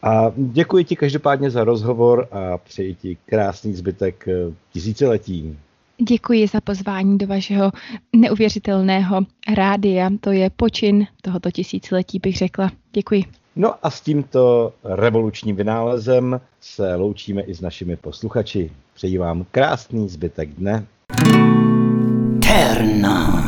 A 0.03 0.31
děkuji 0.37 0.83
ti 0.83 0.95
každopádně 0.95 1.49
za 1.49 1.63
rozhovor 1.63 2.27
a 2.31 2.57
přeji 2.57 2.95
ti 2.95 3.17
krásný 3.25 3.73
zbytek 3.73 4.27
eh, 4.27 4.53
tisíciletí. 4.73 5.57
Děkuji 5.97 6.47
za 6.47 6.61
pozvání 6.61 7.17
do 7.17 7.27
vašeho 7.27 7.71
neuvěřitelného 8.15 9.21
rádia. 9.55 10.09
To 10.21 10.31
je 10.31 10.49
počin 10.49 11.07
tohoto 11.21 11.51
tisíciletí, 11.51 12.19
bych 12.19 12.37
řekla. 12.37 12.71
Děkuji. 12.93 13.23
No 13.57 13.75
a 13.85 13.89
s 13.89 14.01
tímto 14.01 14.73
revolučním 14.83 15.55
vynálezem 15.55 16.41
se 16.61 16.95
loučíme 16.95 17.41
i 17.41 17.53
s 17.53 17.61
našimi 17.61 17.95
posluchači. 17.95 18.71
Přeji 18.93 19.17
vám 19.17 19.45
krásný 19.51 20.09
zbytek 20.09 20.49
dne. 20.49 20.85
Terno. 22.41 23.43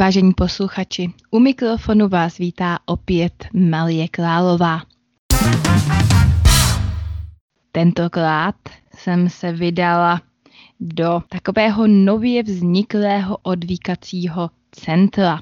Vážení 0.00 0.32
posluchači, 0.32 1.10
u 1.30 1.38
mikrofonu 1.38 2.08
vás 2.08 2.38
vítá 2.38 2.78
opět 2.86 3.46
Malie 3.52 4.08
Králová. 4.08 4.82
Tentokrát 7.72 8.54
jsem 8.94 9.28
se 9.28 9.52
vydala 9.52 10.20
do 10.80 11.22
takového 11.28 11.86
nově 11.86 12.42
vzniklého 12.42 13.38
odvíkacího 13.42 14.50
centra. 14.70 15.40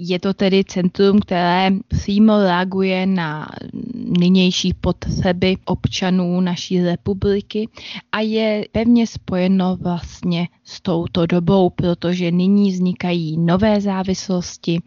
Je 0.00 0.18
to 0.18 0.34
tedy 0.34 0.64
centrum, 0.64 1.20
které 1.20 1.70
přímo 1.88 2.38
reaguje 2.38 3.06
na 3.06 3.48
nynější 3.94 4.74
potřeby 4.74 5.56
občanů 5.64 6.40
naší 6.40 6.82
republiky 6.82 7.68
a 8.12 8.20
je 8.20 8.64
pevně 8.72 9.06
spojeno 9.06 9.76
vlastně 9.76 10.48
s 10.64 10.80
touto 10.80 11.26
dobou, 11.26 11.70
protože 11.70 12.30
nyní 12.30 12.70
vznikají 12.70 13.36
nové 13.38 13.80
závislosti 13.80 14.78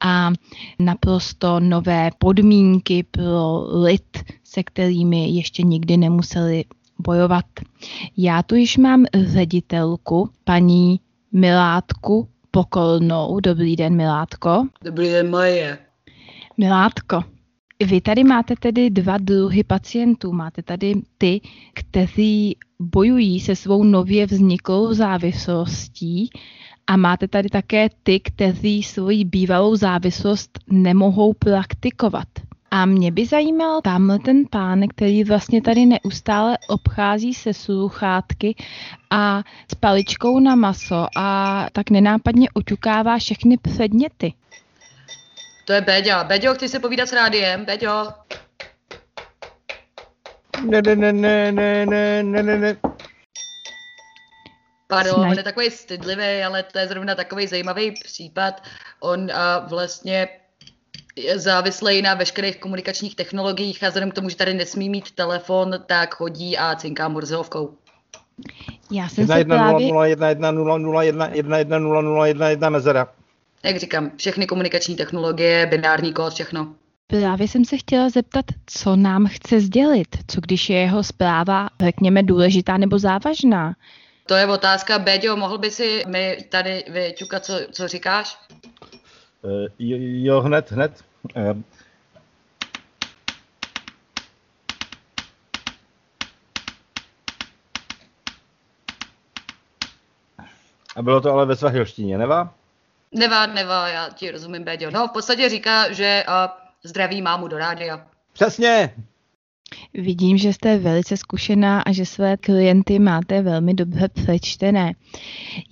a 0.00 0.30
naprosto 0.78 1.60
nové 1.60 2.10
podmínky 2.18 3.02
pro 3.10 3.66
lid, 3.82 4.18
se 4.44 4.62
kterými 4.62 5.28
ještě 5.28 5.62
nikdy 5.62 5.96
nemuseli 5.96 6.64
bojovat. 6.98 7.44
Já 8.16 8.42
tu 8.42 8.54
již 8.54 8.76
mám 8.76 9.04
ředitelku, 9.14 10.30
paní 10.44 11.00
Milátku 11.32 12.28
Pokolnou. 12.56 13.40
Dobrý 13.40 13.76
den, 13.76 13.96
Milátko. 13.96 14.66
Dobrý 14.84 15.08
den, 15.08 15.30
Maje. 15.30 15.78
Milátko, 16.56 17.24
vy 17.86 18.00
tady 18.00 18.24
máte 18.24 18.54
tedy 18.56 18.90
dva 18.90 19.18
druhy 19.18 19.64
pacientů. 19.64 20.32
Máte 20.32 20.62
tady 20.62 20.94
ty, 21.18 21.40
kteří 21.74 22.56
bojují 22.78 23.40
se 23.40 23.56
svou 23.56 23.84
nově 23.84 24.26
vzniklou 24.26 24.94
závislostí 24.94 26.30
a 26.86 26.96
máte 26.96 27.28
tady 27.28 27.48
také 27.48 27.88
ty, 28.02 28.20
kteří 28.20 28.82
svoji 28.82 29.24
bývalou 29.24 29.76
závislost 29.76 30.58
nemohou 30.70 31.32
praktikovat. 31.32 32.28
A 32.70 32.86
mě 32.86 33.12
by 33.12 33.26
zajímal 33.26 33.80
tamhle 33.80 34.18
ten 34.18 34.44
pán, 34.50 34.88
který 34.88 35.24
vlastně 35.24 35.62
tady 35.62 35.86
neustále 35.86 36.58
obchází 36.68 37.34
se 37.34 37.54
sluchátky 37.54 38.56
a 39.10 39.42
s 39.72 39.74
paličkou 39.74 40.40
na 40.40 40.54
maso 40.54 41.06
a 41.16 41.66
tak 41.72 41.90
nenápadně 41.90 42.48
oťukává 42.54 43.18
všechny 43.18 43.56
předměty. 43.56 44.32
To 45.64 45.72
je 45.72 45.80
Beďo. 45.80 46.24
Beďo, 46.24 46.54
chci 46.54 46.68
se 46.68 46.78
povídat 46.78 47.08
s 47.08 47.12
rádiem. 47.12 47.64
Beďo. 47.64 48.08
Ne, 50.64 50.82
ne, 50.82 50.96
ne, 50.96 51.12
ne, 51.12 51.52
ne, 51.52 51.86
ne, 51.86 52.22
ne, 52.22 52.42
ne, 52.42 52.58
ne. 52.58 52.76
Pardon, 54.86 55.14
Snaž... 55.14 55.30
on 55.30 55.38
je 55.38 55.42
takový 55.42 55.70
stydlivý, 55.70 56.42
ale 56.46 56.62
to 56.62 56.78
je 56.78 56.88
zrovna 56.88 57.14
takový 57.14 57.46
zajímavý 57.46 57.90
případ. 57.90 58.62
On 59.00 59.20
uh, 59.20 59.30
vlastně 59.68 60.28
je 61.16 61.38
závislý 61.38 62.02
na 62.02 62.14
veškerých 62.14 62.56
komunikačních 62.56 63.16
technologiích 63.16 63.84
a 63.84 63.88
vzhledem 63.88 64.10
k 64.10 64.14
tomu, 64.14 64.28
že 64.28 64.36
tady 64.36 64.54
nesmí 64.54 64.88
mít 64.88 65.10
telefon, 65.10 65.74
tak 65.86 66.14
chodí 66.14 66.58
a 66.58 66.74
cinká 66.74 67.08
morzeovkou. 67.08 67.74
Já 68.90 69.08
jsem 69.08 69.22
1, 69.22 69.34
se 69.34 69.40
1, 69.40 69.56
právě... 69.56 69.92
0, 69.92 70.06
1, 70.06 70.28
1, 70.28 70.50
0, 70.50 70.78
0, 70.78 71.02
1, 71.02 71.28
1, 71.32 71.58
1, 71.58 71.78
0, 71.78 72.02
0, 72.02 72.26
1, 72.26 72.48
1, 72.48 72.68
mezera. 72.70 73.08
Jak 73.62 73.76
říkám, 73.76 74.10
všechny 74.16 74.46
komunikační 74.46 74.96
technologie, 74.96 75.66
binární 75.66 76.12
kód, 76.12 76.32
všechno. 76.32 76.74
Právě 77.06 77.48
jsem 77.48 77.64
se 77.64 77.76
chtěla 77.76 78.08
zeptat, 78.08 78.44
co 78.66 78.96
nám 78.96 79.26
chce 79.26 79.60
sdělit, 79.60 80.08
co 80.26 80.40
když 80.40 80.70
je 80.70 80.80
jeho 80.80 81.02
zpráva, 81.02 81.68
řekněme, 81.80 82.22
důležitá 82.22 82.76
nebo 82.76 82.98
závažná. 82.98 83.74
To 84.26 84.34
je 84.34 84.46
otázka, 84.46 84.98
Beďo, 84.98 85.36
mohl 85.36 85.58
by 85.58 85.70
si 85.70 86.04
mi 86.06 86.38
tady 86.48 86.84
vyťukat, 86.88 87.44
co, 87.44 87.58
co 87.72 87.88
říkáš? 87.88 88.38
Uh, 89.42 89.66
jo, 90.24 90.40
hned, 90.40 90.72
hned. 90.72 91.04
Uh, 91.36 91.62
A 100.96 101.02
bylo 101.02 101.20
to 101.20 101.32
ale 101.32 101.46
ve 101.46 101.56
svahilštině, 101.56 102.18
nevá? 102.18 102.54
Nevá, 103.12 103.46
nevá, 103.46 103.88
já 103.88 104.08
ti 104.08 104.30
rozumím, 104.30 104.64
Beďo. 104.64 104.90
No, 104.90 105.08
v 105.08 105.10
podstatě 105.10 105.48
říká, 105.48 105.92
že 105.92 106.24
uh, 106.28 106.34
zdraví 106.84 107.22
mámu 107.22 107.48
do 107.48 107.58
rádia. 107.58 108.06
Přesně, 108.32 108.94
Vidím, 109.94 110.38
že 110.38 110.52
jste 110.52 110.78
velice 110.78 111.16
zkušená 111.16 111.80
a 111.80 111.92
že 111.92 112.06
své 112.06 112.36
klienty 112.36 112.98
máte 112.98 113.42
velmi 113.42 113.74
dobře 113.74 114.08
přečtené. 114.08 114.92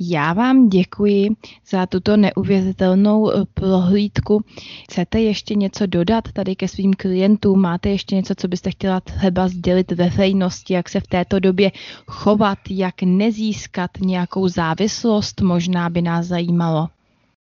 Já 0.00 0.32
vám 0.32 0.68
děkuji 0.68 1.28
za 1.70 1.86
tuto 1.86 2.16
neuvěřitelnou 2.16 3.30
eh, 3.30 3.44
prohlídku. 3.54 4.44
Chcete 4.84 5.20
ještě 5.20 5.54
něco 5.54 5.86
dodat 5.86 6.32
tady 6.32 6.56
ke 6.56 6.68
svým 6.68 6.94
klientům? 6.94 7.60
Máte 7.60 7.88
ještě 7.88 8.14
něco, 8.14 8.34
co 8.36 8.48
byste 8.48 8.70
chtěla 8.70 9.00
třeba 9.00 9.48
sdělit 9.48 9.92
veřejnosti, 9.92 10.74
jak 10.74 10.88
se 10.88 11.00
v 11.00 11.06
této 11.06 11.40
době 11.40 11.72
chovat, 12.06 12.58
jak 12.70 13.02
nezískat 13.02 13.90
nějakou 14.00 14.48
závislost? 14.48 15.40
Možná 15.40 15.90
by 15.90 16.02
nás 16.02 16.26
zajímalo. 16.26 16.88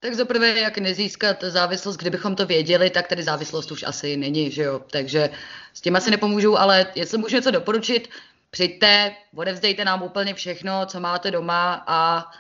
Tak 0.03 0.15
zaprvé, 0.15 0.59
jak 0.59 0.79
nezískat 0.79 1.45
závislost, 1.45 1.97
kdybychom 1.97 2.37
to 2.37 2.47
věděli, 2.47 2.91
tak 2.91 3.09
tady 3.09 3.23
závislost 3.23 3.73
už 3.73 3.83
asi 3.83 4.17
není, 4.17 4.51
že 4.51 4.63
jo. 4.63 4.81
Takže 4.91 5.31
s 5.73 5.81
tím 5.81 5.97
asi 5.97 6.11
nepomůžu, 6.11 6.59
ale 6.59 6.87
jestli 6.95 7.19
můžu 7.19 7.37
něco 7.37 7.51
doporučit, 7.51 8.09
přijďte, 8.51 9.15
odevzdejte 9.35 9.85
nám 9.85 10.03
úplně 10.03 10.35
všechno, 10.35 10.87
co 10.87 11.01
máte 11.01 11.31
doma 11.31 11.85
a 11.87 12.31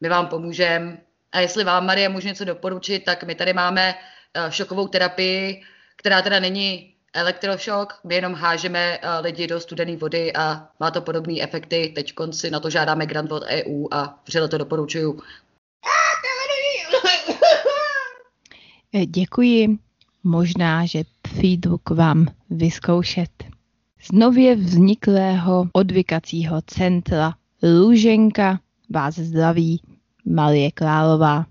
my 0.00 0.08
vám 0.08 0.26
pomůžeme. 0.26 0.98
A 1.32 1.40
jestli 1.40 1.64
vám, 1.64 1.86
Marie, 1.86 2.08
můžu 2.08 2.28
něco 2.28 2.44
doporučit, 2.44 3.04
tak 3.04 3.24
my 3.24 3.34
tady 3.34 3.52
máme 3.52 3.94
eh, 4.34 4.52
šokovou 4.52 4.88
terapii, 4.88 5.62
která 5.96 6.22
teda 6.22 6.40
není 6.40 6.94
elektrošok, 7.12 8.00
my 8.04 8.14
jenom 8.14 8.34
hážeme 8.34 8.98
eh, 9.02 9.20
lidi 9.20 9.46
do 9.46 9.60
studené 9.60 9.96
vody 9.96 10.32
a 10.32 10.68
má 10.80 10.90
to 10.90 11.00
podobné 11.00 11.34
efekty. 11.40 11.92
Teď 11.94 12.12
si 12.30 12.50
na 12.50 12.60
to 12.60 12.70
žádáme 12.70 13.06
grant 13.06 13.32
od 13.32 13.42
EU 13.42 13.88
a 13.90 14.20
vřele 14.26 14.48
to 14.48 14.58
doporučuju. 14.58 15.22
Děkuji. 19.04 19.78
Možná, 20.24 20.86
že 20.86 21.04
přijdu 21.22 21.78
k 21.78 21.90
vám 21.90 22.26
vyzkoušet. 22.50 23.30
Z 24.02 24.12
nově 24.12 24.56
vzniklého 24.56 25.68
odvykacího 25.72 26.62
centra 26.66 27.34
Růženka 27.62 28.60
vás 28.90 29.14
zdraví 29.14 29.82
Marie 30.24 30.70
Králová. 30.70 31.46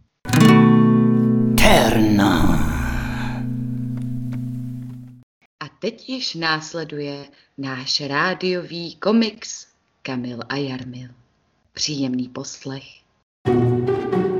Terno. 1.58 2.60
A 5.60 5.68
teď 5.80 6.10
již 6.10 6.36
následuje 6.36 7.26
náš 7.58 8.02
rádiový 8.02 8.96
komiks 8.96 9.68
Kamil 10.02 10.40
a 10.50 10.56
Jarmil. 10.56 11.10
Příjemný 11.74 12.30
poslech. 12.30 12.84
Jak 13.48 14.35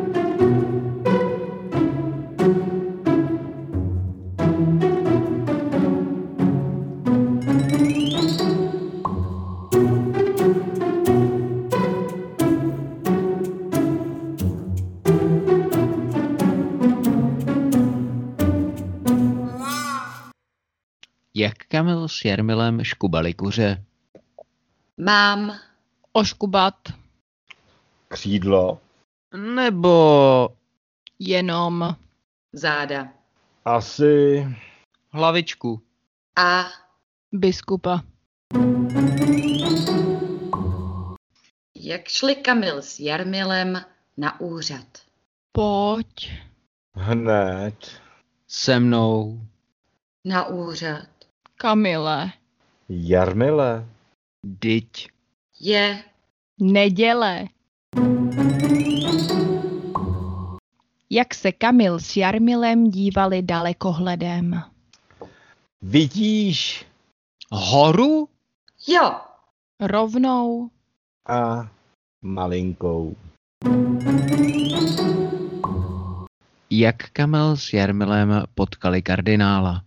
Kamil 22.06 22.10
s 22.10 22.26
Jarmilem 22.26 22.84
škubali 22.84 23.34
kuře? 23.34 23.84
Mám 24.98 25.52
Oškubat 26.14 26.76
Křídlo. 28.08 28.80
Nebo 29.56 30.50
jenom 31.20 31.96
záda 32.54 33.08
Asi 33.66 34.46
hlavičku? 35.12 35.82
a 36.38 36.66
biskupa. 37.32 38.02
jak 41.76 42.08
šli 42.08 42.36
Kamil 42.36 42.82
s 42.82 43.00
Jarmilem 43.00 43.82
na 44.18 44.40
úřad. 44.40 44.88
Pojď. 45.52 46.32
hned. 46.96 48.02
Se 48.48 48.80
mnou. 48.80 49.42
Na 50.26 50.46
úřad 50.48 51.08
Kamile. 51.58 52.32
Jarmile. 52.90 53.86
Dyť. 54.46 55.08
je 55.60 56.04
Neděle. 56.60 57.46
Jak 61.10 61.34
se 61.36 61.52
Kamil 61.52 62.00
s 62.00 62.18
Jarmilem 62.18 62.92
dívali 62.92 63.42
dalekohledem. 63.42 64.62
Vidíš? 65.82 66.86
Horu? 67.52 68.30
jo, 68.88 69.16
Rovnou 69.80 70.70
A 71.30 71.70
malinkou. 72.22 73.16
Jak 76.70 77.10
Kamil 77.14 77.58
s 77.58 77.74
Jarmilem 77.74 78.44
potkali 78.56 79.02
kardinála? 79.02 79.85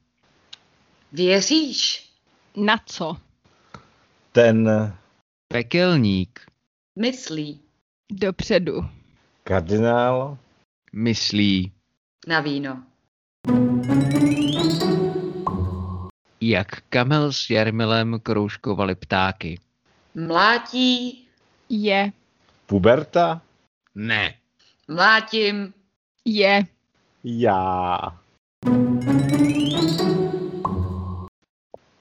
Věříš? 1.12 2.08
na 2.56 2.76
co? 2.86 3.16
Ten 4.32 4.68
Pekelník. 5.48 6.40
Myslí 6.98 7.60
Dopředu. 8.12 8.80
kardinál 9.44 10.38
Myslí. 10.92 11.72
na 12.26 12.40
víno. 12.40 12.82
Jak 16.40 16.68
Kamil 16.88 17.32
s 17.32 17.50
Jarmilem 17.50 18.20
kroužkovali 18.20 18.94
ptáky? 18.94 19.60
Mlátí, 20.14 21.26
Je. 21.68 22.12
puberta? 22.66 23.42
Ne. 23.94 24.34
mlátím, 24.88 25.74
Je. 26.24 26.62
Já. 27.24 27.98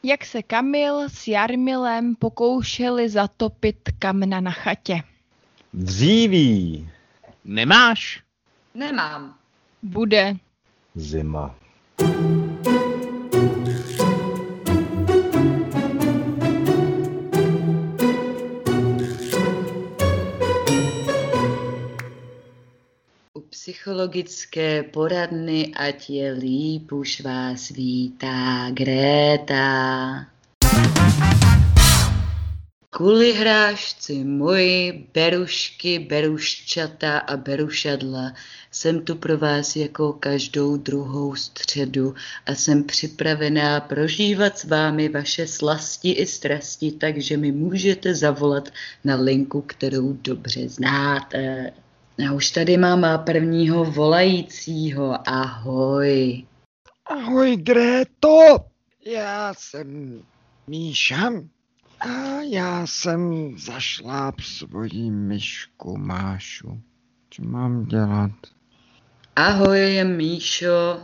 Jak 0.08 0.26
se 0.26 0.44
Kamil 0.44 1.10
s 1.10 1.28
Jarmilem 1.28 2.16
pokoušeli 2.16 3.10
zatopit 3.10 3.90
kamna 4.00 4.42
na 4.42 4.52
chatě. 4.52 5.02
Dříví. 5.74 6.90
Nemáš? 7.46 8.24
nemám. 8.74 9.36
Bude. 9.84 10.36
Zima. 10.96 11.56
Psychologické 23.68 24.84
poradny, 24.84 25.76
ať 25.76 26.10
je 26.10 26.32
líp, 26.32 26.92
už 26.92 27.22
vás 27.22 27.70
vítá 27.70 28.72
Gréta. 28.72 29.68
Kvůli 32.90 33.34
hrášci 33.34 34.24
moji, 34.24 35.08
berušky, 35.14 36.00
beruščata 36.00 37.18
a 37.18 37.38
berušadla, 37.38 38.34
jsem 38.72 39.02
tu 39.02 39.16
pro 39.16 39.38
vás 39.38 39.76
jako 39.76 40.14
každou 40.14 40.78
druhou 40.78 41.36
středu 41.36 42.16
a 42.46 42.56
jsem 42.56 42.84
připravená 42.84 43.80
prožívat 43.80 44.60
s 44.60 44.64
vámi 44.64 45.10
vaše 45.10 45.48
slasti 45.48 46.12
i 46.12 46.26
strasti, 46.26 46.92
takže 46.92 47.38
mi 47.38 47.52
můžete 47.52 48.16
zavolat 48.16 48.70
na 49.04 49.16
linku, 49.16 49.62
kterou 49.62 50.14
dobře 50.14 50.70
znáte. 50.70 51.72
A 52.26 52.34
už 52.34 52.52
tady 52.52 52.78
mám 52.78 53.24
prvního 53.26 53.86
volajícího. 53.86 55.30
Ahoj. 55.30 56.46
Ahoj, 57.06 57.56
Gréto! 57.56 58.58
Já 59.06 59.54
jsem 59.54 60.22
Míša 60.68 61.32
a 62.00 62.42
já 62.42 62.88
jsem 62.88 63.54
zašláp 63.58 64.42
svoji 64.42 65.12
myšku 65.12 65.98
Mášu. 65.98 66.82
Co 67.30 67.44
mám 67.44 67.86
dělat? 67.86 68.32
Ahoj, 69.36 70.04
Míšo. 70.04 71.00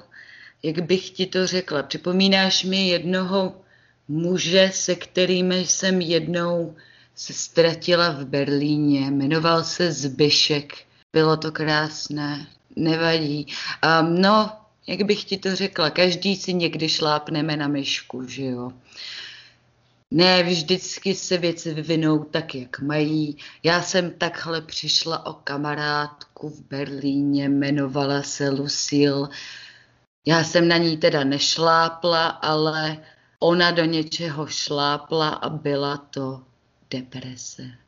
Jak 0.64 0.80
bych 0.80 1.10
ti 1.10 1.26
to 1.26 1.48
řekla? 1.48 1.84
Připomínáš 1.84 2.64
mi 2.64 2.88
jednoho 2.88 3.62
muže, 4.08 4.70
se 4.74 4.96
kterým 4.96 5.52
jsem 5.52 6.02
jednou 6.02 6.76
se 7.16 7.34
ztratila 7.34 8.10
v 8.10 8.26
Berlíně. 8.26 9.12
Jmenoval 9.12 9.64
se 9.64 9.92
Zbyšek. 9.92 10.93
Bylo 11.14 11.38
to 11.38 11.52
krásné. 11.52 12.48
Nevadí. 12.76 13.48
Um, 14.02 14.22
no, 14.22 14.52
jak 14.88 15.04
bych 15.04 15.24
ti 15.24 15.38
to 15.38 15.56
řekla, 15.56 15.90
každý 15.90 16.36
si 16.36 16.54
někdy 16.54 16.90
šlápneme 16.90 17.58
na 17.58 17.68
myšku, 17.68 18.28
že 18.28 18.46
jo? 18.46 18.72
Ne, 20.12 20.44
vždycky 20.44 21.16
se 21.16 21.38
věci 21.38 21.74
vyvinou 21.74 22.24
tak, 22.24 22.56
jak 22.56 22.80
mají. 22.80 23.38
Já 23.64 23.82
jsem 23.82 24.12
takhle 24.12 24.62
přišla 24.62 25.26
o 25.26 25.34
kamarádku 25.34 26.50
v 26.50 26.62
Berlíně, 26.62 27.44
jmenovala 27.44 28.24
se 28.24 28.50
Lucille. 28.50 29.30
Já 30.26 30.44
jsem 30.44 30.68
na 30.68 30.78
ní 30.78 30.98
teda 30.98 31.24
nešlápla, 31.24 32.28
ale 32.28 32.98
ona 33.40 33.72
do 33.72 33.86
něčeho 33.86 34.48
šlápla 34.48 35.30
a 35.30 35.50
byla 35.50 35.98
to 35.98 36.44
deprese. 36.90 37.83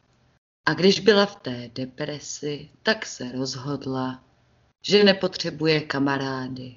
A 0.65 0.73
když 0.73 0.99
byla 0.99 1.25
v 1.25 1.35
té 1.35 1.69
depresi, 1.75 2.69
tak 2.83 3.05
se 3.05 3.31
rozhodla, 3.31 4.23
že 4.81 5.03
nepotřebuje 5.03 5.81
kamarády. 5.81 6.75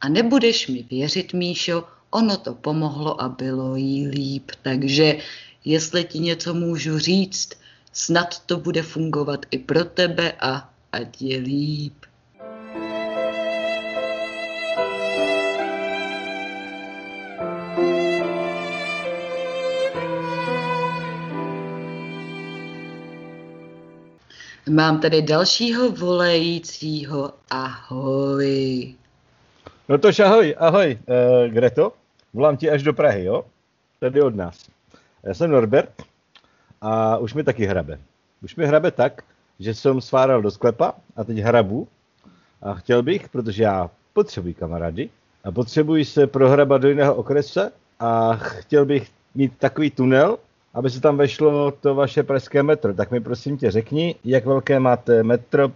A 0.00 0.08
nebudeš 0.08 0.68
mi 0.68 0.82
věřit, 0.82 1.32
Míšo, 1.32 1.84
ono 2.10 2.36
to 2.36 2.54
pomohlo 2.54 3.22
a 3.22 3.28
bylo 3.28 3.76
jí 3.76 4.06
líp. 4.06 4.50
Takže 4.62 5.16
jestli 5.64 6.04
ti 6.04 6.18
něco 6.18 6.54
můžu 6.54 6.98
říct, 6.98 7.50
snad 7.92 8.38
to 8.46 8.56
bude 8.56 8.82
fungovat 8.82 9.46
i 9.50 9.58
pro 9.58 9.84
tebe 9.84 10.32
a 10.40 10.74
ať 10.92 11.22
je 11.22 11.38
líp. 11.38 11.94
Mám 24.70 25.00
tady 25.00 25.22
dalšího 25.22 25.90
volajícího. 25.90 27.32
Ahoj. 27.50 28.94
No 29.88 29.98
tož 29.98 30.20
ahoj, 30.20 30.54
ahoj, 30.58 30.98
uh, 31.06 31.52
Greto. 31.52 31.92
Volám 32.34 32.56
ti 32.56 32.70
až 32.70 32.82
do 32.82 32.92
Prahy, 32.92 33.24
jo? 33.24 33.44
Tady 34.00 34.22
od 34.22 34.36
nás. 34.36 34.58
Já 35.22 35.34
jsem 35.34 35.50
Norbert 35.50 36.02
a 36.80 37.18
už 37.18 37.34
mi 37.34 37.44
taky 37.44 37.66
hrabe. 37.66 37.98
Už 38.42 38.56
mi 38.56 38.66
hrabe 38.66 38.90
tak, 38.90 39.22
že 39.60 39.74
jsem 39.74 40.00
sváral 40.00 40.42
do 40.42 40.50
sklepa 40.50 40.94
a 41.16 41.24
teď 41.24 41.38
hrabu. 41.38 41.88
A 42.62 42.74
chtěl 42.74 43.02
bych, 43.02 43.28
protože 43.28 43.62
já 43.62 43.90
potřebuji 44.12 44.54
kamarády 44.54 45.10
a 45.44 45.52
potřebuji 45.52 46.04
se 46.04 46.26
prohrabat 46.26 46.82
do 46.82 46.88
jiného 46.88 47.14
okrese 47.14 47.72
a 48.00 48.36
chtěl 48.36 48.86
bych 48.86 49.10
mít 49.34 49.52
takový 49.58 49.90
tunel, 49.90 50.38
aby 50.74 50.90
se 50.90 51.00
tam 51.00 51.16
vešlo 51.16 51.70
to 51.70 51.94
vaše 51.94 52.22
pražské 52.22 52.62
metro. 52.62 52.94
Tak 52.94 53.10
mi 53.10 53.20
prosím 53.20 53.58
tě 53.58 53.70
řekni, 53.70 54.14
jak 54.24 54.46
velké 54.46 54.80
máte 54.80 55.22
metro. 55.22 55.72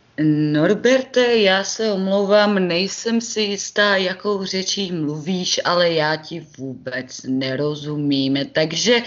Norberte, 0.53 1.37
já 1.37 1.65
se 1.65 1.93
omlouvám, 1.93 2.69
nejsem 2.69 3.21
si 3.21 3.41
jistá, 3.41 3.97
jakou 3.97 4.45
řečí 4.45 4.93
mluvíš, 4.93 5.61
ale 5.65 5.93
já 5.93 6.17
ti 6.17 6.47
vůbec 6.59 7.23
nerozumím. 7.29 8.39
Takže 8.53 9.03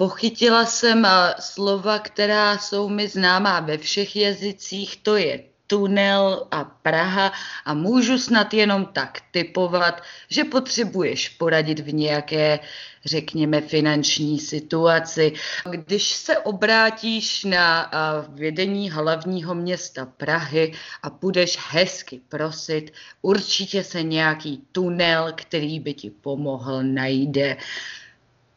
Pochytila 0.00 0.64
jsem 0.66 1.06
slova, 1.40 1.98
která 1.98 2.58
jsou 2.58 2.88
mi 2.88 3.08
známá 3.08 3.60
ve 3.60 3.78
všech 3.78 4.16
jazycích, 4.16 4.96
to 5.02 5.16
je 5.16 5.49
tunel 5.70 6.46
a 6.50 6.64
Praha 6.64 7.32
a 7.64 7.74
můžu 7.74 8.18
snad 8.18 8.54
jenom 8.54 8.86
tak 8.86 9.18
typovat, 9.30 10.02
že 10.28 10.44
potřebuješ 10.44 11.28
poradit 11.28 11.80
v 11.80 11.94
nějaké, 11.94 12.58
řekněme, 13.04 13.60
finanční 13.60 14.38
situaci. 14.38 15.32
Když 15.70 16.08
se 16.10 16.38
obrátíš 16.38 17.44
na 17.44 17.90
vedení 18.28 18.90
hlavního 18.90 19.54
města 19.54 20.06
Prahy 20.06 20.72
a 21.02 21.10
půjdeš 21.10 21.58
hezky 21.70 22.20
prosit, 22.28 22.92
určitě 23.22 23.84
se 23.84 24.02
nějaký 24.02 24.62
tunel, 24.72 25.32
který 25.34 25.80
by 25.80 25.94
ti 25.94 26.10
pomohl, 26.10 26.82
najde. 26.82 27.56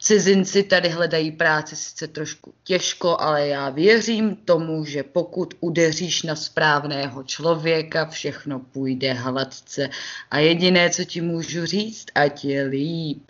Cizinci 0.03 0.63
tady 0.63 0.89
hledají 0.89 1.31
práci 1.31 1.75
sice 1.75 2.07
trošku 2.07 2.53
těžko, 2.63 3.17
ale 3.19 3.47
já 3.47 3.69
věřím 3.69 4.35
tomu, 4.35 4.85
že 4.85 5.03
pokud 5.03 5.53
udeříš 5.59 6.23
na 6.23 6.35
správného 6.35 7.23
člověka, 7.23 8.05
všechno 8.05 8.59
půjde 8.59 9.13
hladce. 9.13 9.89
A 10.31 10.39
jediné, 10.39 10.89
co 10.89 11.03
ti 11.03 11.21
můžu 11.21 11.65
říct, 11.65 12.05
ať 12.15 12.45
je 12.45 12.63
líp. 12.63 13.23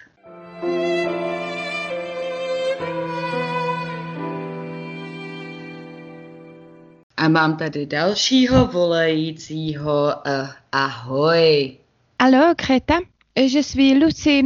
A 7.17 7.27
mám 7.27 7.57
tady 7.57 7.85
dalšího 7.85 8.67
volajícího. 8.67 10.13
Uh, 10.25 10.49
ahoj. 10.71 11.77
Alo, 12.19 12.53
Greta? 12.67 12.99
je 13.35 13.63
suis 13.63 13.93
Lucie 13.95 14.43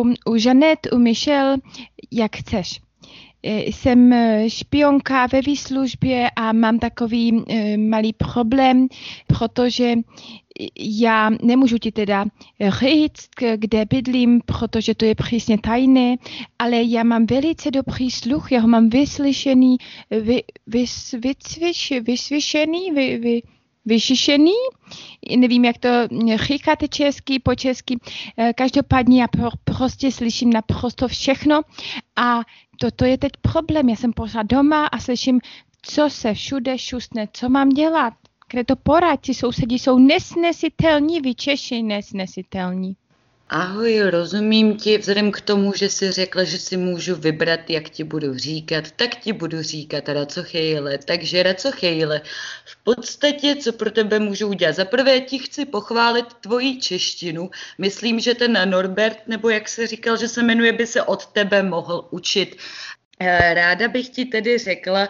ou, 0.00 0.14
ou 0.24 0.34
Jeannette 0.34 0.90
ou 0.92 0.98
Michel, 0.98 1.56
jak 2.10 2.36
chceš. 2.36 2.80
Jsem 3.42 4.14
špionka 4.48 5.26
ve 5.26 5.40
výslužbě 5.40 6.30
a 6.36 6.52
mám 6.52 6.78
takový 6.78 7.44
malý 7.76 8.12
problém, 8.12 8.88
protože 9.26 9.94
já 10.78 11.30
nemůžu 11.42 11.78
ti 11.78 11.92
teda 11.92 12.24
říct, 12.80 13.28
kde 13.56 13.84
bydlím, 13.84 14.40
protože 14.46 14.94
to 14.94 15.04
je 15.04 15.14
přesně 15.14 15.58
tajné, 15.58 16.16
ale 16.58 16.82
já 16.82 17.02
mám 17.02 17.26
velice 17.26 17.70
dobrý 17.70 18.10
sluch, 18.10 18.52
já 18.52 18.60
ho 18.60 18.68
mám 18.68 18.88
vyslyšený, 18.88 19.76
vy, 20.10 20.42
vys, 20.66 21.14
vysvyš, 21.18 21.92
vyslyšený, 22.02 22.90
vy, 22.92 23.18
vy, 23.18 23.42
vyšišený, 23.86 24.52
nevím, 25.36 25.64
jak 25.64 25.78
to 25.78 25.88
říkáte 26.34 26.88
česky, 26.88 27.38
po 27.38 27.54
česky, 27.54 27.98
eh, 28.36 28.52
každopádně 28.52 29.22
já 29.22 29.26
prostě 29.64 30.12
slyším 30.12 30.50
naprosto 30.52 31.08
všechno. 31.08 31.62
A 32.16 32.40
to, 32.80 32.90
to 32.90 33.04
je 33.04 33.18
teď 33.18 33.32
problém, 33.40 33.88
já 33.88 33.96
jsem 33.96 34.12
pořád 34.12 34.46
doma 34.46 34.86
a 34.86 34.98
slyším, 34.98 35.40
co 35.82 36.10
se 36.10 36.34
všude 36.34 36.78
šustne, 36.78 37.28
co 37.32 37.48
mám 37.48 37.68
dělat, 37.68 38.14
kde 38.50 38.64
to 38.64 38.76
poradí, 38.76 39.18
ti 39.20 39.34
sousedí 39.34 39.78
jsou 39.78 39.98
nesnesitelní, 39.98 41.20
vy 41.20 41.34
Češi 41.34 41.82
nesnesitelní. 41.82 42.96
Ahoj, 43.48 44.00
rozumím 44.10 44.76
ti, 44.76 44.98
vzhledem 44.98 45.32
k 45.32 45.40
tomu, 45.40 45.72
že 45.72 45.88
jsi 45.88 46.10
řekla, 46.10 46.44
že 46.44 46.58
si 46.58 46.76
můžu 46.76 47.14
vybrat, 47.14 47.70
jak 47.70 47.88
ti 47.88 48.04
budu 48.04 48.38
říkat, 48.38 48.90
tak 48.90 49.16
ti 49.16 49.32
budu 49.32 49.62
říkat 49.62 50.08
Racochejle. 50.08 50.98
Takže 50.98 51.42
Racochejle, 51.42 52.20
v 52.64 52.76
podstatě, 52.84 53.56
co 53.56 53.72
pro 53.72 53.90
tebe 53.90 54.18
můžu 54.18 54.48
udělat? 54.48 54.76
Za 54.76 54.84
prvé 54.84 55.20
ti 55.20 55.38
chci 55.38 55.64
pochválit 55.64 56.26
tvoji 56.40 56.80
češtinu. 56.80 57.50
Myslím, 57.78 58.20
že 58.20 58.34
ten 58.34 58.70
Norbert, 58.70 59.18
nebo 59.26 59.48
jak 59.48 59.68
se 59.68 59.86
říkal, 59.86 60.16
že 60.16 60.28
se 60.28 60.42
jmenuje, 60.42 60.72
by 60.72 60.86
se 60.86 61.02
od 61.02 61.26
tebe 61.26 61.62
mohl 61.62 62.08
učit. 62.10 62.56
Eh, 63.20 63.54
ráda 63.54 63.88
bych 63.88 64.08
ti 64.08 64.24
tedy 64.24 64.58
řekla, 64.58 65.08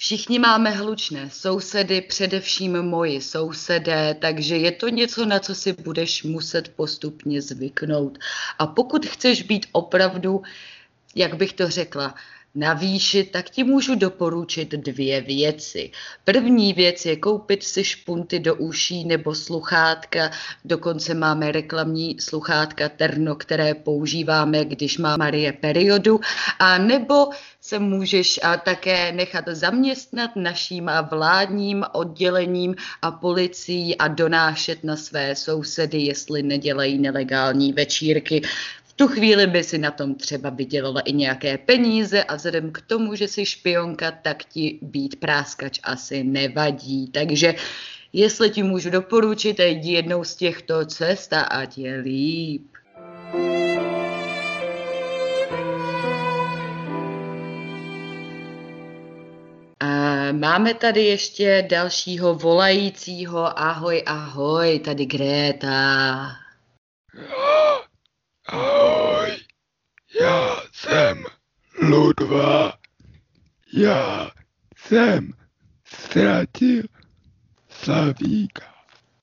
Všichni 0.00 0.38
máme 0.38 0.70
hlučné 0.70 1.30
sousedy, 1.30 2.00
především 2.00 2.82
moji 2.82 3.20
sousedé, 3.20 4.14
takže 4.14 4.56
je 4.56 4.72
to 4.72 4.88
něco, 4.88 5.26
na 5.26 5.38
co 5.38 5.54
si 5.54 5.72
budeš 5.72 6.22
muset 6.22 6.68
postupně 6.68 7.42
zvyknout. 7.42 8.18
A 8.58 8.66
pokud 8.66 9.06
chceš 9.06 9.42
být 9.42 9.66
opravdu, 9.72 10.42
jak 11.14 11.34
bych 11.34 11.52
to 11.52 11.70
řekla, 11.70 12.14
navýšit, 12.54 13.30
tak 13.30 13.50
ti 13.50 13.64
můžu 13.64 13.94
doporučit 13.94 14.70
dvě 14.70 15.20
věci. 15.20 15.90
První 16.24 16.72
věc 16.72 17.06
je 17.06 17.16
koupit 17.16 17.62
si 17.62 17.84
špunty 17.84 18.38
do 18.38 18.54
uší 18.54 19.04
nebo 19.04 19.34
sluchátka, 19.34 20.30
dokonce 20.64 21.14
máme 21.14 21.52
reklamní 21.52 22.20
sluchátka 22.20 22.88
Terno, 22.88 23.34
které 23.34 23.74
používáme, 23.74 24.64
když 24.64 24.98
má 24.98 25.16
Marie 25.16 25.52
periodu, 25.52 26.20
a 26.58 26.78
nebo 26.78 27.28
se 27.60 27.78
můžeš 27.78 28.40
a 28.42 28.56
také 28.56 29.12
nechat 29.12 29.44
zaměstnat 29.48 30.30
naším 30.36 30.90
vládním 31.10 31.84
oddělením 31.92 32.74
a 33.02 33.10
policií 33.10 33.98
a 33.98 34.08
donášet 34.08 34.84
na 34.84 34.96
své 34.96 35.36
sousedy, 35.36 35.98
jestli 35.98 36.42
nedělají 36.42 36.98
nelegální 36.98 37.72
večírky 37.72 38.42
tu 39.00 39.08
chvíli 39.08 39.46
by 39.46 39.64
si 39.64 39.78
na 39.78 39.90
tom 39.90 40.14
třeba 40.14 40.50
vydělala 40.50 41.00
i 41.00 41.12
nějaké 41.12 41.58
peníze 41.58 42.24
a 42.24 42.34
vzhledem 42.34 42.72
k 42.72 42.80
tomu, 42.80 43.14
že 43.14 43.28
jsi 43.28 43.46
špionka, 43.46 44.10
tak 44.10 44.44
ti 44.44 44.78
být 44.82 45.20
práskač 45.20 45.80
asi 45.82 46.24
nevadí. 46.24 47.08
Takže 47.08 47.54
jestli 48.12 48.50
ti 48.50 48.62
můžu 48.62 48.90
doporučit, 48.90 49.60
jdi 49.60 49.92
jednou 49.92 50.24
z 50.24 50.36
těchto 50.36 50.86
cest 50.86 51.32
a 51.32 51.40
ať 51.40 51.78
je 51.78 51.96
líp. 51.96 52.66
Máme 60.32 60.74
tady 60.74 61.04
ještě 61.04 61.66
dalšího 61.70 62.34
volajícího. 62.34 63.58
Ahoj, 63.58 64.02
ahoj, 64.06 64.78
tady 64.78 65.06
Greta. 65.06 66.36
já 70.20 70.56
jsem 70.72 71.24
Ludva. 71.82 72.78
Já 73.72 74.30
jsem 74.76 75.32
ztratil 75.84 76.82
Slavíka. 77.68 78.69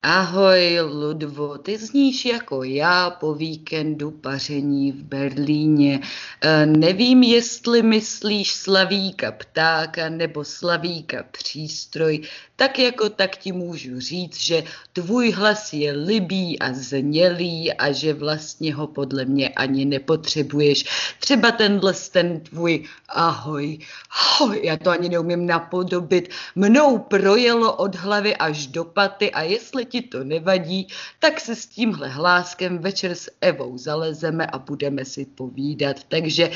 Ahoj, 0.10 0.80
Ludvo, 0.82 1.58
ty 1.58 1.78
zníš 1.78 2.26
jako 2.26 2.64
já 2.64 3.10
po 3.10 3.34
víkendu 3.34 4.12
paření 4.12 4.92
v 4.92 5.04
Berlíně. 5.04 6.00
E, 6.42 6.66
nevím, 6.66 7.24
jestli 7.24 7.84
myslíš 7.84 8.54
Slavíka 8.54 9.32
ptáka 9.32 10.10
nebo 10.10 10.44
Slavíka 10.44 11.24
přístroj, 11.32 12.22
tak 12.56 12.80
jako 12.80 13.10
tak 13.10 13.38
ti 13.38 13.52
můžu 13.52 14.00
říct, 14.00 14.38
že 14.38 14.64
tvůj 14.94 15.32
hlas 15.32 15.74
je 15.74 15.92
libý 15.92 16.60
a 16.60 16.74
znělý 16.74 17.74
a 17.74 17.92
že 17.92 18.14
vlastně 18.14 18.76
ho 18.76 18.88
podle 18.88 19.26
mě 19.26 19.50
ani 19.50 19.86
nepotřebuješ. 19.86 20.86
Třeba 21.20 21.52
tenhle 21.52 21.94
ten 22.12 22.40
tvůj 22.40 22.86
ahoj, 23.10 23.80
ahoj, 24.20 24.62
já 24.64 24.78
to 24.78 24.90
ani 24.90 25.10
neumím 25.10 25.46
napodobit, 25.46 26.30
mnou 26.56 26.98
projelo 26.98 27.76
od 27.76 27.96
hlavy 27.96 28.36
až 28.36 28.68
do 28.68 28.84
paty 28.84 29.32
a 29.32 29.42
jestli 29.42 29.86
ti 29.86 29.97
to 30.02 30.24
nevadí, 30.24 30.88
tak 31.20 31.40
se 31.40 31.56
s 31.56 31.66
tímhle 31.66 32.10
hláskem 32.10 32.78
večer 32.78 33.16
s 33.16 33.32
Evou 33.42 33.78
zalezeme 33.78 34.48
a 34.48 34.60
budeme 34.60 35.06
si 35.06 35.26
povídat. 35.26 36.04
Takže 36.04 36.52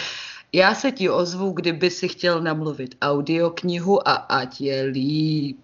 já 0.53 0.75
se 0.75 0.91
ti 0.91 1.09
ozvu, 1.09 1.51
kdyby 1.51 1.89
si 1.89 2.07
chtěl 2.07 2.41
namluvit 2.41 2.95
audioknihu 3.01 4.07
a 4.07 4.13
ať 4.13 4.61
je 4.61 4.83
líp. 4.83 5.57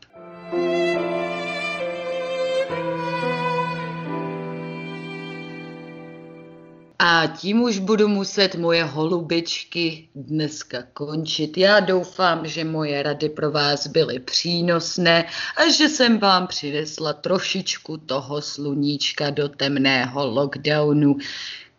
A 7.10 7.28
tím 7.28 7.62
už 7.62 7.80
budu 7.80 8.08
muset 8.08 8.56
moje 8.56 8.84
holubičky 8.84 10.10
dneska 10.16 10.84
končit. 10.94 11.58
Já 11.58 11.80
doufám, 11.80 12.48
že 12.48 12.64
moje 12.64 13.04
rady 13.04 13.30
pro 13.30 13.52
vás 13.52 13.88
byly 13.88 14.20
přínosné 14.20 15.26
a 15.58 15.72
že 15.72 15.90
jsem 15.90 16.20
vám 16.20 16.48
přinesla 16.48 17.14
trošičku 17.14 17.98
toho 17.98 18.42
sluníčka 18.42 19.30
do 19.30 19.50
temného 19.50 20.28
lockdownu. 20.28 21.18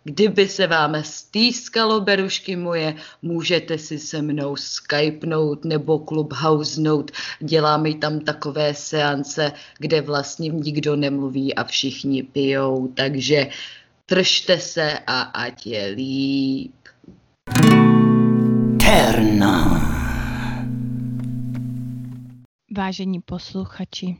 Kdyby 0.05 0.49
se 0.49 0.67
vám 0.67 0.97
stýskalo, 1.05 2.01
berušky 2.01 2.57
moje, 2.57 2.95
můžete 3.23 3.79
si 3.79 3.99
se 3.99 4.23
mnou 4.23 4.57
skypnout 4.57 5.65
nebo 5.65 5.99
clubhousenout. 5.99 7.11
Děláme 7.41 7.95
tam 7.95 8.21
takové 8.21 8.75
seance, 8.75 9.53
kde 9.79 10.01
vlastně 10.01 10.49
nikdo 10.49 10.97
nemluví 10.97 11.55
a 11.55 11.65
všichni 11.65 12.23
pijou, 12.23 12.89
takže 12.95 13.49
držte 14.09 14.59
se 14.61 14.99
a 15.07 15.21
ať 15.21 15.67
je 15.67 15.87
líp. 15.87 16.75
Terna. 18.81 19.85
Vážení 22.77 23.21
posluchači, 23.21 24.17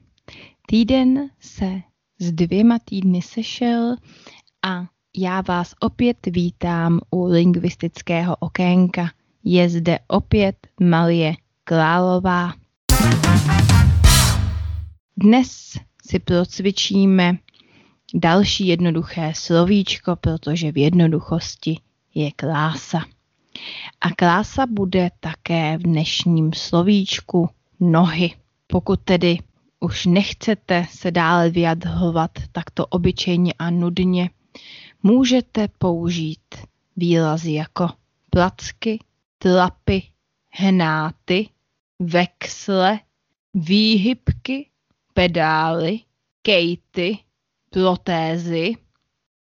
týden 0.67 1.31
se 1.41 1.81
s 2.19 2.33
dvěma 2.33 2.79
týdny 2.85 3.23
sešel 3.23 3.97
a 4.67 4.85
já 5.17 5.41
vás 5.41 5.75
opět 5.81 6.17
vítám 6.27 7.01
u 7.11 7.25
lingvistického 7.25 8.37
okénka. 8.37 9.11
je 9.45 9.69
zde 9.69 9.99
opět 10.09 10.57
Malie 10.81 11.35
Králová. 11.65 12.53
Dnes 15.17 15.79
si 16.11 16.19
procvičíme 16.19 17.39
další 18.15 18.67
jednoduché 18.67 19.33
slovíčko, 19.37 20.17
protože 20.17 20.73
v 20.73 20.79
jednoduchosti 20.79 21.81
je 22.15 22.31
krása. 22.33 23.01
A 24.01 24.11
krása 24.11 24.67
bude 24.67 25.11
také 25.21 25.79
v 25.79 25.83
dnešním 25.83 26.53
slovíčku 26.53 27.49
nohy. 27.81 28.31
Pokud 28.67 29.01
tedy 29.01 29.39
už 29.81 30.07
nechcete 30.07 30.87
se 30.91 31.11
dále 31.11 31.51
vyjadřovat 31.51 32.31
takto 32.53 32.87
obyčejně 32.87 33.53
a 33.59 33.71
nudně, 33.71 34.31
můžete 35.03 35.69
použít 35.79 36.55
výrazy 36.97 37.53
jako 37.53 37.89
placky, 38.31 38.99
tlapy, 39.39 40.03
hnáty, 40.51 41.49
vexle, 41.99 43.01
výhybky, 43.55 44.69
pedály, 45.15 46.01
kejty, 46.43 47.19
protézy 47.71 48.75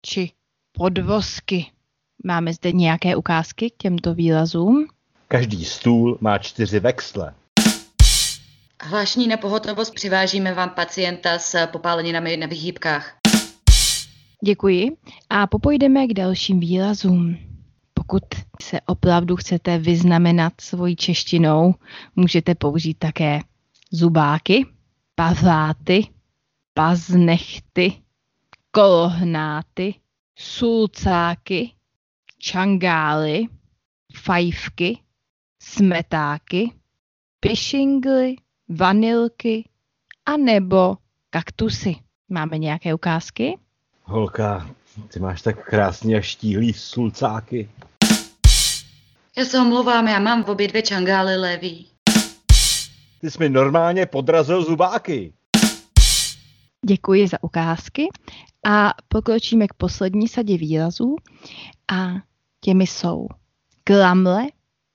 či 0.01 0.31
podvozky. 0.71 1.65
Máme 2.23 2.53
zde 2.53 2.71
nějaké 2.71 3.15
ukázky 3.15 3.69
k 3.69 3.77
těmto 3.77 4.13
výrazům? 4.13 4.87
Každý 5.27 5.65
stůl 5.65 6.17
má 6.21 6.37
čtyři 6.37 6.79
vexle. 6.79 7.33
Hlášení 8.81 9.27
na 9.27 9.37
pohotovost 9.37 9.93
přivážíme 9.93 10.53
vám 10.53 10.69
pacienta 10.69 11.39
s 11.39 11.67
popáleninami 11.67 12.37
na 12.37 12.47
vyhýbkách. 12.47 13.17
Děkuji 14.45 14.97
a 15.29 15.47
popojdeme 15.47 16.07
k 16.07 16.13
dalším 16.13 16.59
výrazům. 16.59 17.37
Pokud 17.93 18.23
se 18.61 18.81
opravdu 18.81 19.35
chcete 19.35 19.77
vyznamenat 19.77 20.53
svojí 20.61 20.95
češtinou, 20.95 21.73
můžete 22.15 22.55
použít 22.55 22.93
také 22.93 23.39
zubáky, 23.91 24.65
pavláty, 25.15 26.07
paznechty, 26.73 27.93
kolohnáty, 28.75 29.95
sulcáky, 30.37 31.71
čangály, 32.37 33.43
fajfky, 34.15 34.99
smetáky, 35.61 36.71
pišingly, 37.39 38.35
vanilky 38.69 39.69
a 40.25 40.37
nebo 40.37 40.97
kaktusy. 41.29 41.95
Máme 42.29 42.57
nějaké 42.57 42.93
ukázky? 42.93 43.57
Holka, 44.03 44.69
ty 45.13 45.19
máš 45.19 45.41
tak 45.41 45.65
krásně 45.65 46.17
a 46.17 46.21
štíhlý 46.21 46.73
sulcáky. 46.73 47.69
Já 49.37 49.45
se 49.45 49.59
omlouvám, 49.59 50.07
já 50.07 50.19
mám 50.19 50.43
v 50.43 50.49
obě 50.49 50.67
dvě 50.67 50.81
čangály 50.81 51.37
levý. 51.37 51.87
Ty 53.21 53.31
jsi 53.31 53.39
mi 53.39 53.49
normálně 53.49 54.05
podrazil 54.05 54.63
zubáky. 54.63 55.33
Děkuji 56.87 57.27
za 57.27 57.43
ukázky 57.43 58.09
a 58.65 58.93
pokročíme 59.07 59.67
k 59.67 59.73
poslední 59.73 60.27
sadě 60.27 60.57
výrazů 60.57 61.15
a 61.91 62.13
těmi 62.61 62.87
jsou 62.87 63.27
klamle, 63.83 64.43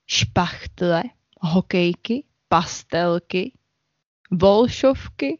špachtle, 0.07 1.03
hokejky, 1.41 2.23
pastelky, 2.47 3.53
volšovky, 4.31 5.39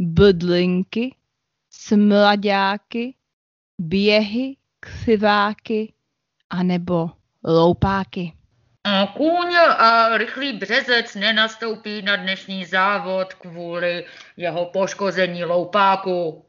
bydlinky, 0.00 1.16
smlaďáky, 1.70 3.14
běhy, 3.78 4.56
křiváky 4.80 5.92
anebo 6.50 7.10
loupáky. 7.44 8.32
A 8.84 9.06
kůň 9.06 9.56
a 9.56 10.18
rychlý 10.18 10.52
březec 10.52 11.14
nenastoupí 11.14 12.02
na 12.02 12.16
dnešní 12.16 12.64
závod 12.64 13.34
kvůli 13.34 14.04
jeho 14.36 14.64
poškození 14.64 15.44
loupáku. 15.44 16.44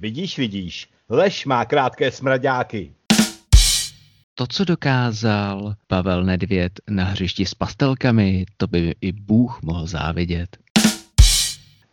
Vidíš, 0.00 0.38
vidíš, 0.38 0.88
lež 1.08 1.46
má 1.46 1.64
krátké 1.64 2.10
smraďáky. 2.10 2.92
To, 4.34 4.46
co 4.46 4.64
dokázal 4.64 5.74
Pavel 5.86 6.24
Nedvěd 6.24 6.72
na 6.90 7.04
hřišti 7.04 7.46
s 7.46 7.54
pastelkami, 7.54 8.46
to 8.56 8.66
by 8.66 8.94
i 9.00 9.12
Bůh 9.12 9.62
mohl 9.62 9.86
závidět. 9.86 10.56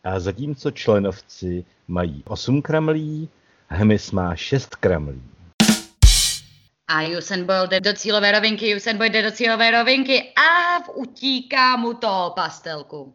A 0.04 0.20
zatímco 0.20 0.72
členovci 0.72 1.66
mají 1.88 2.24
8 2.28 2.62
kramlí, 2.62 3.30
Hmyz 3.68 4.12
má 4.12 4.36
6 4.36 4.76
kramlí. 4.76 5.22
A 6.88 7.18
Usain 7.18 7.46
Bolt 7.46 7.70
jde 7.70 7.80
do 7.80 7.94
cílové 7.94 8.32
rovinky, 8.32 8.76
Usain 8.76 8.98
Bolt 8.98 9.12
jde 9.12 9.24
do 9.24 9.32
cílové 9.32 9.72
rovinky 9.72 10.34
a 10.36 10.80
utíká 10.90 11.76
mu 11.78 11.94
to 11.94 12.32
pastelku. 12.36 13.14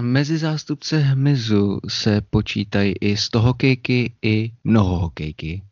Mezi 0.00 0.38
zástupce 0.38 0.98
hmyzu 0.98 1.80
se 1.88 2.20
počítají 2.20 2.94
i 3.00 3.16
stohokejky, 3.16 4.12
i 4.22 4.50
mnohohokejky. 4.64 5.62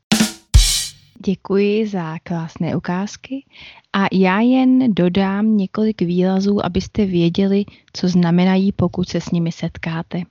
Děkuji 1.27 1.87
za 1.87 2.19
krásné 2.23 2.77
ukázky 2.77 3.45
a 3.93 4.07
já 4.13 4.41
jen 4.41 4.95
dodám 4.95 5.57
několik 5.57 6.03
výrazů, 6.03 6.67
abyste 6.67 7.07
věděli, 7.07 7.65
co 7.93 8.09
znamenají, 8.09 8.73
pokud 8.73 9.09
se 9.09 9.21
s 9.21 9.31
nimi 9.31 9.53
setkáte. 9.53 10.23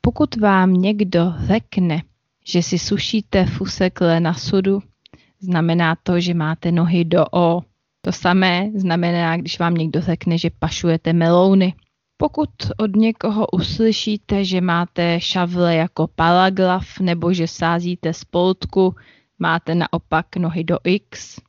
Pokud 0.00 0.36
vám 0.36 0.72
někdo 0.72 1.34
řekne, 1.46 2.02
že 2.46 2.62
si 2.62 2.78
sušíte 2.78 3.46
fusekle 3.46 4.20
na 4.20 4.34
sudu, 4.34 4.82
znamená 5.40 5.96
to, 6.02 6.20
že 6.20 6.34
máte 6.34 6.72
nohy 6.72 7.04
do 7.04 7.24
O. 7.32 7.62
To 8.00 8.12
samé 8.12 8.70
znamená, 8.74 9.36
když 9.36 9.58
vám 9.58 9.74
někdo 9.74 10.00
řekne, 10.00 10.38
že 10.38 10.50
pašujete 10.58 11.12
melouny. 11.12 11.74
Pokud 12.16 12.50
od 12.76 12.96
někoho 12.96 13.46
uslyšíte, 13.46 14.44
že 14.44 14.60
máte 14.60 15.20
šavle 15.20 15.74
jako 15.76 16.06
paragraf 16.14 17.00
nebo 17.00 17.32
že 17.32 17.48
sázíte 17.48 18.12
spoltku, 18.12 18.94
máte 19.38 19.74
naopak 19.74 20.36
nohy 20.36 20.64
do 20.64 20.78
X. 20.84 21.40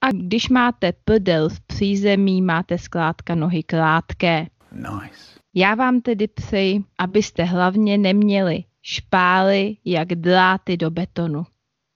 A 0.00 0.10
když 0.12 0.48
máte 0.48 0.92
prdel 1.04 1.48
v 1.48 1.60
přízemí, 1.60 2.42
máte 2.42 2.78
zkrátka 2.78 3.34
nohy 3.34 3.62
krátké. 3.62 4.46
Nice. 4.72 5.40
Já 5.54 5.74
vám 5.74 6.00
tedy 6.00 6.28
přeji, 6.28 6.84
abyste 6.98 7.44
hlavně 7.44 7.98
neměli 7.98 8.64
špály 8.82 9.76
jak 9.84 10.08
dráty 10.08 10.76
do 10.76 10.90
betonu. 10.90 11.46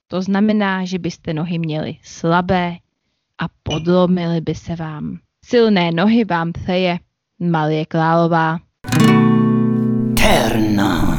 To 0.08 0.22
znamená, 0.22 0.84
že 0.84 0.98
byste 0.98 1.34
nohy 1.34 1.58
měli 1.58 1.96
slabé 2.02 2.76
a 3.38 3.44
podlomily 3.62 4.40
by 4.40 4.54
se 4.54 4.76
vám. 4.76 5.18
Silné 5.44 5.92
nohy 5.92 6.24
vám 6.24 6.52
přeje 6.52 6.98
Malie 7.40 7.86
Králová. 7.86 8.58
Terna. 10.16 11.18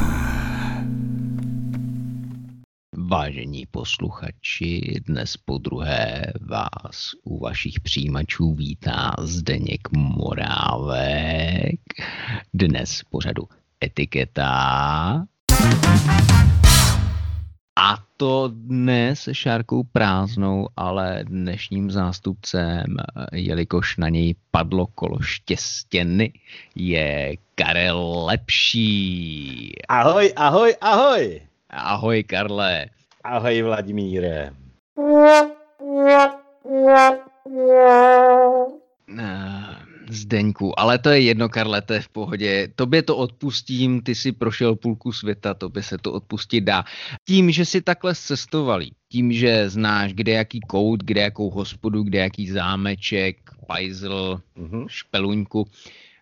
Vážení 2.96 3.66
posluchači, 3.70 5.00
dnes 5.06 5.36
po 5.36 5.58
druhé 5.58 6.32
vás 6.40 7.10
u 7.24 7.38
vašich 7.38 7.80
přijímačů 7.80 8.54
vítá 8.54 9.12
Zdeněk 9.20 9.88
Morávek. 9.96 11.80
Dnes 12.54 13.02
pořadu 13.10 13.42
etiketa. 13.84 15.24
A 17.78 18.09
to 18.20 18.52
dnes 18.52 19.28
šárkou 19.32 19.82
prázdnou, 19.82 20.68
ale 20.76 21.24
dnešním 21.24 21.90
zástupcem, 21.90 22.84
jelikož 23.32 23.96
na 23.96 24.08
něj 24.08 24.34
padlo 24.50 24.86
kolo 24.86 25.20
štěstěny, 25.20 26.32
je 26.74 27.34
Karel 27.54 28.24
Lepší. 28.24 29.72
Ahoj, 29.88 30.32
ahoj, 30.36 30.74
ahoj. 30.80 31.40
Ahoj, 31.70 32.22
Karle. 32.24 32.86
Ahoj, 33.24 33.62
Vladimíre. 33.62 34.52
Zdeňku, 40.12 40.80
ale 40.80 40.98
to 40.98 41.08
je 41.10 41.20
jedno, 41.20 41.48
Karle, 41.48 41.82
to 41.82 41.92
je 41.92 42.00
v 42.00 42.08
pohodě. 42.08 42.68
Tobě 42.76 43.02
to 43.02 43.16
odpustím, 43.16 44.02
ty 44.02 44.14
si 44.14 44.32
prošel 44.32 44.76
půlku 44.76 45.12
světa, 45.12 45.54
tobě 45.54 45.82
se 45.82 45.98
to 45.98 46.12
odpustit 46.12 46.60
dá. 46.60 46.84
Tím, 47.26 47.50
že 47.50 47.64
si 47.64 47.80
takhle 47.80 48.14
cestovalý, 48.14 48.92
tím, 49.08 49.32
že 49.32 49.70
znáš, 49.70 50.12
kde 50.12 50.32
jaký 50.32 50.60
kout, 50.60 51.04
kde 51.04 51.20
jakou 51.20 51.50
hospodu, 51.50 52.02
kde 52.02 52.18
jaký 52.18 52.48
zámeček, 52.48 53.36
pajzl, 53.66 54.40
mm-hmm. 54.56 54.84
špeluňku, 54.88 55.66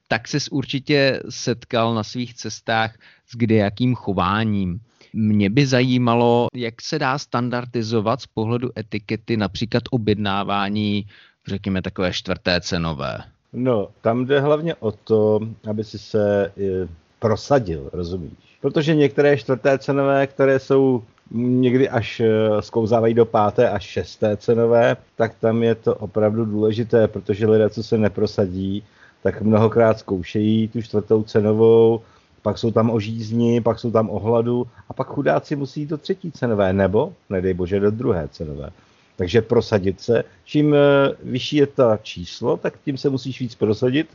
tak 0.08 0.28
ses 0.28 0.48
určitě 0.48 1.22
setkal 1.28 1.94
na 1.94 2.02
svých 2.02 2.34
cestách 2.34 2.98
s 3.26 3.36
kde 3.36 3.54
jakým 3.54 3.94
chováním. 3.94 4.80
Mě 5.12 5.50
by 5.50 5.66
zajímalo, 5.66 6.46
jak 6.54 6.82
se 6.82 6.98
dá 6.98 7.18
standardizovat 7.18 8.20
z 8.20 8.26
pohledu 8.26 8.70
etikety 8.78 9.36
například 9.36 9.82
objednávání, 9.90 11.06
řekněme, 11.46 11.82
takové 11.82 12.12
čtvrté 12.12 12.60
cenové. 12.60 13.18
No, 13.52 13.88
tam 14.00 14.24
jde 14.24 14.40
hlavně 14.40 14.74
o 14.74 14.92
to, 14.92 15.40
aby 15.70 15.84
si 15.84 15.98
se 15.98 16.46
e, 16.46 16.88
prosadil, 17.18 17.90
rozumíš? 17.92 18.58
Protože 18.60 18.94
některé 18.94 19.36
čtvrté 19.36 19.78
cenové, 19.78 20.26
které 20.26 20.58
jsou 20.58 21.02
někdy 21.30 21.88
až 21.88 22.22
sklouzávají 22.60 23.14
do 23.14 23.24
páté 23.24 23.70
až 23.70 23.82
šesté 23.82 24.36
cenové, 24.36 24.96
tak 25.16 25.34
tam 25.34 25.62
je 25.62 25.74
to 25.74 25.94
opravdu 25.94 26.44
důležité, 26.44 27.08
protože 27.08 27.46
lidé, 27.46 27.70
co 27.70 27.82
se 27.82 27.98
neprosadí, 27.98 28.82
tak 29.22 29.42
mnohokrát 29.42 29.98
zkoušejí 29.98 30.68
tu 30.68 30.82
čtvrtou 30.82 31.22
cenovou, 31.22 32.00
pak 32.42 32.58
jsou 32.58 32.70
tam 32.70 32.90
o 32.90 33.00
žízni, 33.00 33.60
pak 33.60 33.78
jsou 33.78 33.90
tam 33.90 34.10
o 34.10 34.18
hladu 34.18 34.66
a 34.88 34.92
pak 34.92 35.06
chudáci 35.06 35.56
musí 35.56 35.86
do 35.86 35.98
třetí 35.98 36.32
cenové, 36.32 36.72
nebo, 36.72 37.12
nedej 37.30 37.54
bože, 37.54 37.80
do 37.80 37.90
druhé 37.90 38.28
cenové. 38.28 38.70
Takže 39.18 39.42
prosadit 39.42 40.00
se. 40.00 40.24
Čím 40.44 40.74
eh, 40.74 40.78
vyšší 41.22 41.56
je 41.56 41.66
ta 41.66 41.98
číslo, 42.02 42.56
tak 42.56 42.74
tím 42.84 42.96
se 42.96 43.10
musíš 43.10 43.40
víc 43.40 43.54
prosadit 43.54 44.08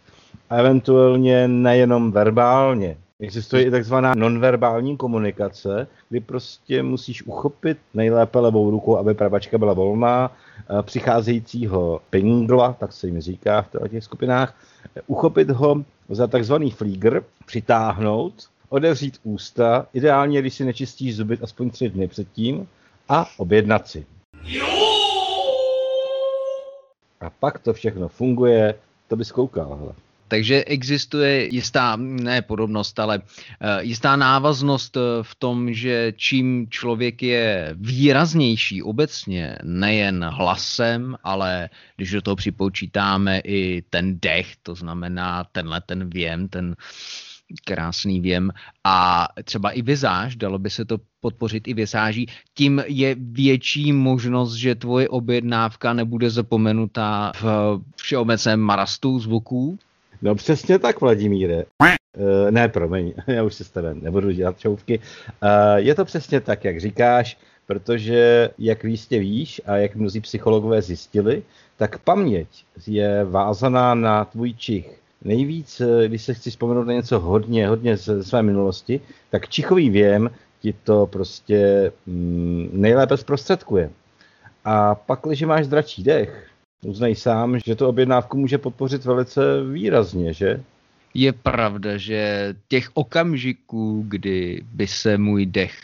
a 0.50 0.56
eventuálně 0.56 1.48
nejenom 1.48 2.12
verbálně. 2.12 2.98
Existuje 3.20 3.64
i 3.64 3.72
takzvaná 3.72 4.16
nonverbální 4.16 4.98
komunikace, 4.98 5.88
kdy 6.10 6.20
prostě 6.20 6.84
musíš 6.84 7.24
uchopit 7.24 7.78
nejlépe 7.94 8.40
levou 8.40 8.72
rukou, 8.72 8.98
aby 8.98 9.14
pravačka 9.14 9.58
byla 9.58 9.74
volná, 9.74 10.32
eh, 10.60 10.84
přicházejícího 10.84 12.02
pingla, 12.10 12.74
tak 12.74 12.94
se 12.94 13.08
jim 13.08 13.22
říká 13.22 13.62
v 13.62 13.90
těch 13.90 14.04
skupinách, 14.04 14.56
uchopit 15.08 15.50
ho 15.50 15.84
za 16.10 16.28
takzvaný 16.28 16.72
flígr, 16.72 17.24
přitáhnout, 17.46 18.34
otevřít 18.70 19.20
ústa, 19.24 19.86
ideálně, 19.94 20.42
když 20.42 20.54
si 20.54 20.66
nečistíš 20.66 21.16
zuby 21.16 21.38
aspoň 21.42 21.70
tři 21.70 21.90
dny 21.90 22.08
předtím, 22.08 22.68
a 23.10 23.26
objednat 23.38 23.88
si. 23.88 24.06
A 27.24 27.30
pak 27.30 27.60
to 27.60 27.74
všechno 27.74 28.08
funguje, 28.08 28.76
to 29.08 29.16
bys 29.16 29.32
koukal. 29.32 29.76
Hele. 29.76 29.94
Takže 30.28 30.64
existuje 30.64 31.54
jistá, 31.56 31.96
ne 31.96 32.42
podobnost, 32.42 33.00
ale 33.00 33.22
eh, 33.62 33.84
jistá 33.84 34.16
návaznost 34.16 34.98
eh, 34.98 35.00
v 35.22 35.36
tom, 35.36 35.74
že 35.74 36.14
čím 36.16 36.68
člověk 36.70 37.24
je 37.24 37.76
výraznější 37.78 38.84
obecně, 38.84 39.58
nejen 39.64 40.26
hlasem, 40.26 41.16
ale 41.24 41.70
když 41.96 42.12
do 42.12 42.22
toho 42.22 42.36
připočítáme 42.36 43.40
i 43.40 43.84
ten 43.90 44.20
dech, 44.20 44.56
to 44.64 44.76
znamená 44.76 45.44
tenhle 45.52 45.82
ten 45.82 46.10
věm, 46.10 46.48
ten 46.48 46.76
krásný 47.66 48.20
věm 48.20 48.52
a 48.84 49.28
třeba 49.44 49.72
i 49.72 49.82
vizáž, 49.82 50.36
dalo 50.36 50.60
by 50.60 50.70
se 50.70 50.86
to 50.86 50.98
podpořit 51.20 51.68
i 51.68 51.74
vizáží, 51.74 52.28
tím 52.54 52.84
je 52.88 53.16
větší 53.20 53.94
možnost, 53.94 54.54
že 54.54 54.76
tvoje 54.76 55.10
objednávka 55.10 55.94
nebude 55.94 56.30
zapomenutá 56.30 57.32
v 57.42 57.80
všeobecném 57.96 58.60
marastu 58.60 59.20
zvuků, 59.20 59.78
No 60.24 60.36
přesně 60.36 60.80
tak, 60.80 61.02
Vladimíre. 61.02 61.64
Uh, 61.82 62.52
ne, 62.52 62.70
promiň, 62.70 63.14
já 63.28 63.44
už 63.44 63.54
si 63.54 63.64
s 63.64 63.70
tebe 63.70 63.94
nebudu 63.94 64.32
dělat 64.32 64.60
čouvky. 64.60 65.00
Uh, 65.00 65.50
je 65.76 65.96
to 65.96 66.06
přesně 66.06 66.42
tak, 66.42 66.64
jak 66.64 66.80
říkáš, 66.80 67.38
protože, 67.68 68.50
jak 68.60 68.84
jistě 68.84 69.20
víš 69.20 69.62
a 69.66 69.78
jak 69.78 69.96
mnozí 69.96 70.22
psychologové 70.22 70.82
zjistili, 70.82 71.44
tak 71.78 72.00
paměť 72.00 72.48
je 72.88 73.24
vázaná 73.24 73.96
na 73.96 74.26
tvůj 74.26 74.54
čich. 74.54 75.03
Nejvíc, 75.24 75.82
eh, 75.82 76.08
když 76.08 76.22
se 76.22 76.34
chci 76.34 76.50
vzpomenout 76.50 76.84
na 76.84 76.94
něco 76.94 77.20
hodně, 77.20 77.68
hodně 77.68 77.98
ze 77.98 78.24
své 78.24 78.44
minulosti, 78.44 79.02
tak 79.30 79.50
čichový 79.50 79.90
věm 79.90 80.30
ti 80.60 80.74
to 80.84 81.08
prostě 81.08 81.92
mm, 82.06 82.70
nejlépe 82.74 83.18
zprostředkuje. 83.18 83.90
A 84.66 84.96
pak, 84.96 85.20
když 85.24 85.42
máš 85.42 85.66
zdračí 85.66 86.04
dech, 86.04 86.48
uznej 86.86 87.16
sám, 87.16 87.60
že 87.60 87.76
to 87.76 87.90
objednávku 87.90 88.38
může 88.38 88.58
podpořit 88.58 89.06
velice 89.06 89.64
výrazně, 89.64 90.34
že? 90.34 90.64
Je 91.14 91.34
pravda, 91.34 91.98
že 91.98 92.54
těch 92.68 92.90
okamžiků, 92.94 94.06
kdy 94.08 94.62
by 94.74 94.88
se 94.88 95.18
můj 95.18 95.46
dech 95.46 95.80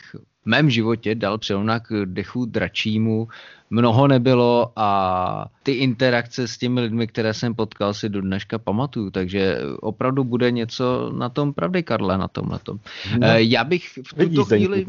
mém 0.50 0.70
životě 0.70 1.16
dal 1.16 1.38
přerovnat 1.38 1.80
k 1.80 2.06
dechu 2.06 2.46
dračímu, 2.46 3.28
mnoho 3.70 4.08
nebylo 4.08 4.72
a 4.76 5.46
ty 5.64 5.72
interakce 5.72 6.48
s 6.48 6.58
těmi 6.58 6.82
lidmi, 6.82 7.08
které 7.08 7.34
jsem 7.34 7.56
potkal, 7.56 7.94
si 7.94 8.10
do 8.10 8.22
dneška 8.22 8.58
pamatuju, 8.58 9.10
takže 9.10 9.58
opravdu 9.80 10.24
bude 10.24 10.52
něco 10.52 11.12
na 11.14 11.30
tom 11.30 11.54
pravdy, 11.54 11.84
Karle, 11.84 12.18
na 12.18 12.28
tom, 12.28 12.50
na 12.50 12.58
tom. 12.58 12.80
No, 13.18 13.28
eh, 13.28 13.44
Já 13.44 13.64
bych 13.64 13.88
v 13.88 14.14
tuto 14.14 14.46
chvíli... 14.46 14.86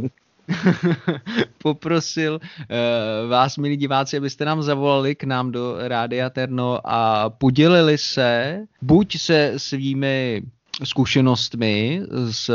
poprosil 1.62 2.40
uh, 2.42 3.30
vás, 3.30 3.56
milí 3.56 3.76
diváci, 3.76 4.16
abyste 4.16 4.44
nám 4.44 4.62
zavolali 4.62 5.14
k 5.14 5.24
nám 5.24 5.52
do 5.52 5.76
Rádia 5.78 6.30
Terno 6.30 6.80
a 6.84 7.30
podělili 7.30 7.98
se 7.98 8.58
buď 8.82 9.18
se 9.18 9.52
svými 9.56 10.42
zkušenostmi 10.84 12.02
z 12.24 12.50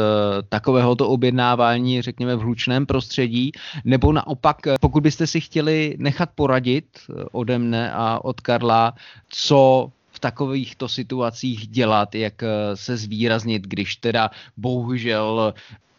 takovéhoto 0.50 1.10
objednávání, 1.10 2.02
řekněme, 2.02 2.36
v 2.36 2.40
hlučném 2.40 2.86
prostředí, 2.86 3.52
nebo 3.86 4.12
naopak, 4.12 4.58
pokud 4.82 5.04
byste 5.04 5.28
si 5.28 5.42
chtěli 5.42 5.96
nechat 6.00 6.30
poradit 6.36 6.86
ode 7.32 7.60
mne 7.60 7.92
a 7.94 8.20
od 8.24 8.42
Karla, 8.42 8.94
co 9.30 9.92
v 10.12 10.20
takovýchto 10.20 10.90
situacích 10.90 11.68
dělat, 11.68 12.16
jak 12.16 12.44
se 12.74 12.98
zvýraznit, 12.98 13.68
když 13.68 13.96
teda 13.96 14.32
bohužel 14.58 15.54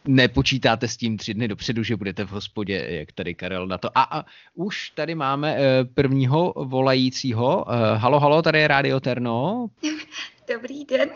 nepočítáte 0.07 0.89
s 0.89 0.97
tím 0.97 1.17
tři 1.17 1.35
dny 1.35 1.49
dopředu, 1.49 1.83
že 1.83 1.97
budete 1.97 2.25
v 2.25 2.31
hospodě, 2.31 2.87
jak 2.89 3.13
tady 3.13 3.35
Karel 3.35 3.67
na 3.67 3.79
to. 3.79 3.99
A, 3.99 4.03
a 4.03 4.25
už 4.55 4.91
tady 4.91 5.15
máme 5.15 5.57
eh, 5.57 5.85
prvního 5.85 6.55
volajícího. 6.57 7.65
Eh, 7.69 7.97
halo, 7.97 8.21
halo, 8.21 8.43
tady 8.43 8.59
je 8.59 8.69
Radio 8.69 9.01
Terno. 9.01 9.67
Dobrý 10.55 10.85
den, 10.85 11.09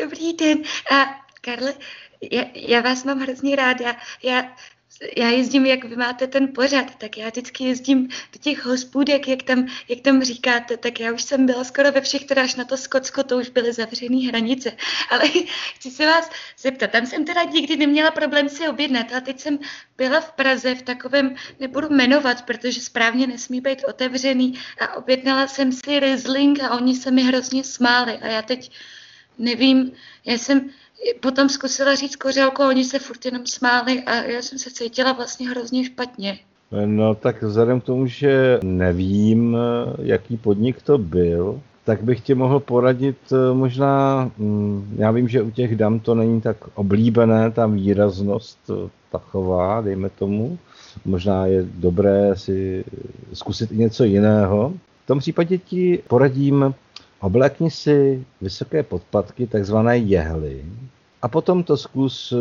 dobrý 0.00 0.32
den. 0.32 0.58
A 0.90 1.20
Karle, 1.40 1.74
já, 2.32 2.44
já 2.54 2.80
vás 2.80 3.04
mám 3.04 3.18
hrozně 3.18 3.56
ráda. 3.56 3.96
Já 4.22 4.56
já 5.16 5.28
jezdím, 5.28 5.66
jak 5.66 5.84
vy 5.84 5.96
máte 5.96 6.26
ten 6.26 6.48
pořad, 6.48 6.94
tak 6.94 7.18
já 7.18 7.28
vždycky 7.28 7.64
jezdím 7.64 8.08
do 8.08 8.38
těch 8.40 8.64
hospůdek, 8.64 9.28
jak 9.28 9.42
tam, 9.42 9.66
jak 9.88 10.00
tam 10.00 10.22
říkáte, 10.22 10.76
tak 10.76 11.00
já 11.00 11.12
už 11.12 11.22
jsem 11.22 11.46
byla 11.46 11.64
skoro 11.64 11.92
ve 11.92 12.00
všech, 12.00 12.24
teda 12.24 12.42
až 12.42 12.54
na 12.54 12.64
to 12.64 12.76
Skotsko, 12.76 13.22
to 13.22 13.36
už 13.36 13.48
byly 13.48 13.72
zavřené 13.72 14.28
hranice. 14.28 14.72
Ale 15.10 15.28
chci 15.74 15.90
se 15.90 16.06
vás 16.06 16.30
zeptat, 16.58 16.90
tam 16.90 17.06
jsem 17.06 17.24
teda 17.24 17.42
nikdy 17.42 17.76
neměla 17.76 18.10
problém 18.10 18.48
si 18.48 18.68
objednat, 18.68 19.12
a 19.12 19.20
teď 19.20 19.40
jsem 19.40 19.58
byla 19.96 20.20
v 20.20 20.32
Praze 20.32 20.74
v 20.74 20.82
takovém, 20.82 21.34
nebudu 21.60 21.88
jmenovat, 21.90 22.42
protože 22.42 22.80
správně 22.80 23.26
nesmí 23.26 23.60
být 23.60 23.84
otevřený 23.84 24.58
a 24.80 24.94
objednala 24.94 25.46
jsem 25.46 25.72
si 25.72 26.00
Riesling 26.00 26.60
a 26.62 26.70
oni 26.70 26.96
se 26.96 27.10
mi 27.10 27.22
hrozně 27.22 27.64
smáli 27.64 28.12
a 28.12 28.26
já 28.26 28.42
teď 28.42 28.70
nevím, 29.38 29.92
já 30.26 30.34
jsem, 30.34 30.70
potom 31.20 31.48
zkusila 31.48 31.94
říct 31.94 32.16
kořálku 32.16 32.62
oni 32.62 32.84
se 32.84 32.98
furt 32.98 33.24
jenom 33.24 33.46
smáli 33.46 34.02
a 34.02 34.14
já 34.14 34.42
jsem 34.42 34.58
se 34.58 34.70
cítila 34.70 35.12
vlastně 35.12 35.50
hrozně 35.50 35.84
špatně. 35.84 36.38
No 36.86 37.14
tak 37.14 37.42
vzhledem 37.42 37.80
k 37.80 37.84
tomu, 37.84 38.06
že 38.06 38.60
nevím, 38.62 39.56
jaký 40.02 40.36
podnik 40.36 40.82
to 40.82 40.98
byl, 40.98 41.60
tak 41.84 42.02
bych 42.02 42.20
ti 42.20 42.34
mohl 42.34 42.60
poradit 42.60 43.16
eh, 43.32 43.54
možná, 43.54 44.30
mm, 44.38 44.94
já 44.98 45.10
vím, 45.10 45.28
že 45.28 45.42
u 45.42 45.50
těch 45.50 45.76
dam 45.76 46.00
to 46.00 46.14
není 46.14 46.40
tak 46.40 46.56
oblíbené, 46.74 47.50
ta 47.50 47.66
výraznost 47.66 48.58
eh, 48.70 48.90
taková, 49.12 49.80
dejme 49.80 50.10
tomu. 50.10 50.58
Možná 51.04 51.46
je 51.46 51.66
dobré 51.74 52.36
si 52.36 52.84
zkusit 53.32 53.72
i 53.72 53.76
něco 53.76 54.04
jiného. 54.04 54.72
V 55.04 55.06
tom 55.06 55.18
případě 55.18 55.58
ti 55.58 56.02
poradím 56.08 56.74
Oblékni 57.20 57.70
si 57.70 58.24
vysoké 58.40 58.82
podpatky, 58.82 59.46
takzvané 59.46 59.98
jehly, 59.98 60.64
a 61.22 61.28
potom 61.28 61.62
to 61.62 61.76
zkus, 61.76 62.34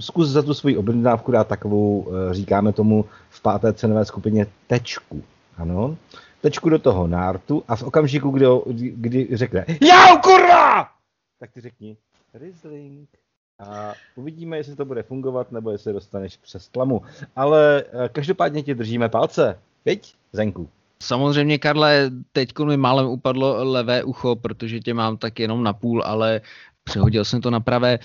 zkus 0.00 0.28
za 0.28 0.42
tu 0.42 0.54
svoji 0.54 0.76
objednávku 0.76 1.32
dát 1.32 1.48
takovou, 1.48 2.08
eh, 2.08 2.34
říkáme 2.34 2.72
tomu 2.72 3.04
v 3.30 3.42
páté 3.42 3.72
cenové 3.72 4.04
skupině, 4.04 4.46
tečku. 4.66 5.22
Ano, 5.56 5.96
tečku 6.40 6.68
do 6.68 6.78
toho 6.78 7.06
nártu 7.06 7.62
a 7.68 7.76
v 7.76 7.82
okamžiku, 7.82 8.30
kdy, 8.30 8.46
kdy 8.96 9.28
řekne 9.32 9.66
JAU 9.68 10.18
kurva! 10.18 10.88
Tak 11.40 11.50
ty 11.52 11.60
řekni 11.60 11.96
Riesling. 12.34 13.08
A 13.58 13.92
uvidíme, 14.16 14.56
jestli 14.56 14.76
to 14.76 14.84
bude 14.84 15.02
fungovat, 15.02 15.52
nebo 15.52 15.70
jestli 15.70 15.92
dostaneš 15.92 16.36
přes 16.36 16.68
tlamu. 16.68 17.02
Ale 17.36 17.84
eh, 17.92 18.08
každopádně 18.08 18.62
ti 18.62 18.74
držíme 18.74 19.08
palce. 19.08 19.58
Viď, 19.84 20.14
Zenku? 20.32 20.68
Samozřejmě, 21.02 21.58
Karle, 21.58 22.10
teď 22.32 22.58
mi 22.64 22.76
málem 22.76 23.06
upadlo 23.06 23.64
levé 23.64 24.04
ucho, 24.04 24.36
protože 24.36 24.80
tě 24.80 24.94
mám 24.94 25.16
tak 25.16 25.38
jenom 25.38 25.62
na 25.62 25.72
půl, 25.72 26.02
ale 26.02 26.40
přehodil 26.84 27.24
jsem 27.24 27.40
to 27.40 27.50
na 27.50 27.60
pravé. 27.60 27.98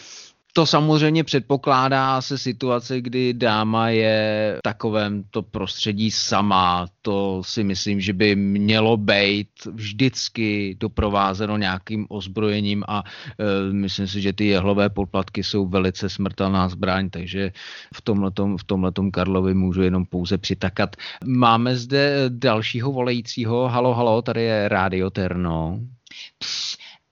To 0.53 0.65
samozřejmě 0.65 1.23
předpokládá 1.23 2.21
se 2.21 2.37
situace, 2.37 3.01
kdy 3.01 3.33
dáma 3.33 3.89
je 3.89 4.53
v 4.57 4.61
takovém 4.63 5.23
to 5.31 5.41
prostředí 5.41 6.11
sama. 6.11 6.87
To 7.01 7.41
si 7.45 7.63
myslím, 7.63 8.01
že 8.01 8.13
by 8.13 8.35
mělo 8.35 8.97
být 8.97 9.49
vždycky 9.71 10.75
doprovázeno 10.79 11.57
nějakým 11.57 12.05
ozbrojením 12.09 12.83
a 12.87 13.03
e, 13.39 13.73
myslím 13.73 14.07
si, 14.07 14.21
že 14.21 14.33
ty 14.33 14.45
jehlové 14.45 14.89
podplatky 14.89 15.43
jsou 15.43 15.67
velice 15.67 16.09
smrtelná 16.09 16.69
zbraň, 16.69 17.09
takže 17.09 17.51
v 17.95 18.01
tomhletom, 18.01 18.57
v 18.57 18.63
Karlovi 19.11 19.53
můžu 19.53 19.81
jenom 19.81 20.05
pouze 20.05 20.37
přitakat. 20.37 20.95
Máme 21.25 21.75
zde 21.75 22.25
dalšího 22.29 22.91
volajícího. 22.91 23.67
Halo, 23.67 23.93
halo, 23.93 24.21
tady 24.21 24.41
je 24.41 24.67
Radio 24.67 25.09
Terno. 25.09 25.79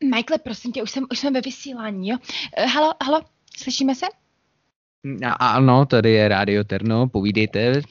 Michael, 0.04 0.38
prosím 0.43 0.72
tě, 0.72 0.84
už 0.84 0.91
jsem, 0.91 1.06
už 1.12 1.20
jsem 1.20 1.34
ve 1.34 1.41
vysílání, 1.41 2.10
jo? 2.10 2.18
Uh, 2.64 2.72
halo, 2.72 2.93
halo, 3.04 3.22
slyšíme 3.58 3.95
se? 3.95 4.06
A, 5.26 5.34
ano, 5.34 5.86
tady 5.86 6.12
je 6.12 6.28
Radio 6.28 6.64
Terno, 6.64 7.08
povídejte. 7.08 7.82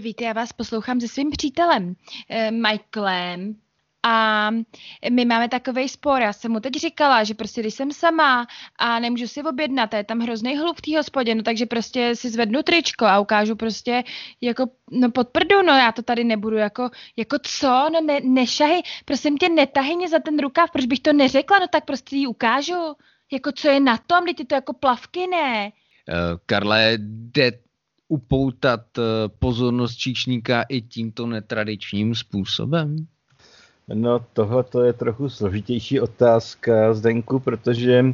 Víte, 0.00 0.24
já 0.24 0.32
vás 0.32 0.52
poslouchám 0.52 1.00
se 1.00 1.08
svým 1.08 1.30
přítelem, 1.30 1.94
eh, 2.28 2.50
Michaelem, 2.50 3.56
a 4.02 4.50
my 5.10 5.24
máme 5.24 5.48
takový 5.48 5.88
spor. 5.88 6.22
Já 6.22 6.32
jsem 6.32 6.52
mu 6.52 6.60
teď 6.60 6.74
říkala, 6.74 7.24
že 7.24 7.34
prostě 7.34 7.60
když 7.60 7.74
jsem 7.74 7.92
sama 7.92 8.46
a 8.78 8.98
nemůžu 8.98 9.26
si 9.26 9.42
objednat, 9.42 9.94
a 9.94 9.96
je 9.96 10.04
tam 10.04 10.20
hrozný 10.20 10.58
hluk 10.58 10.78
v 10.78 10.82
té 10.82 10.96
hospodě, 10.96 11.34
no 11.34 11.42
takže 11.42 11.66
prostě 11.66 12.16
si 12.16 12.30
zvednu 12.30 12.62
tričko 12.62 13.06
a 13.06 13.20
ukážu 13.20 13.56
prostě 13.56 14.04
jako 14.40 14.66
no 14.90 15.10
pod 15.10 15.28
prdu, 15.28 15.62
no 15.62 15.72
já 15.72 15.92
to 15.92 16.02
tady 16.02 16.24
nebudu 16.24 16.56
jako, 16.56 16.90
jako 17.16 17.36
co, 17.42 17.88
no 17.92 18.00
ne, 18.00 18.20
nešahy, 18.20 18.82
prosím 19.04 19.38
tě, 19.38 19.48
netahy 19.48 19.96
mě 19.96 20.08
za 20.08 20.18
ten 20.18 20.38
rukáv, 20.38 20.70
proč 20.70 20.86
bych 20.86 21.00
to 21.00 21.12
neřekla, 21.12 21.58
no 21.58 21.66
tak 21.68 21.84
prostě 21.84 22.16
ji 22.16 22.26
ukážu. 22.26 22.94
Jako 23.32 23.52
co 23.52 23.68
je 23.68 23.80
na 23.80 23.98
tom, 23.98 24.26
je 24.26 24.46
to 24.46 24.54
jako 24.54 24.72
plavky, 24.72 25.26
ne? 25.26 25.72
Uh, 26.08 26.38
Karle, 26.46 26.92
jde 26.98 27.52
upoutat 28.08 28.98
uh, 28.98 29.04
pozornost 29.38 29.96
číšníka 29.96 30.62
i 30.68 30.82
tímto 30.82 31.26
netradičním 31.26 32.14
způsobem? 32.14 32.96
No 33.88 34.24
tohle 34.32 34.64
to 34.64 34.82
je 34.82 34.92
trochu 34.92 35.28
složitější 35.28 36.00
otázka, 36.00 36.94
Zdenku, 36.94 37.40
protože 37.40 38.04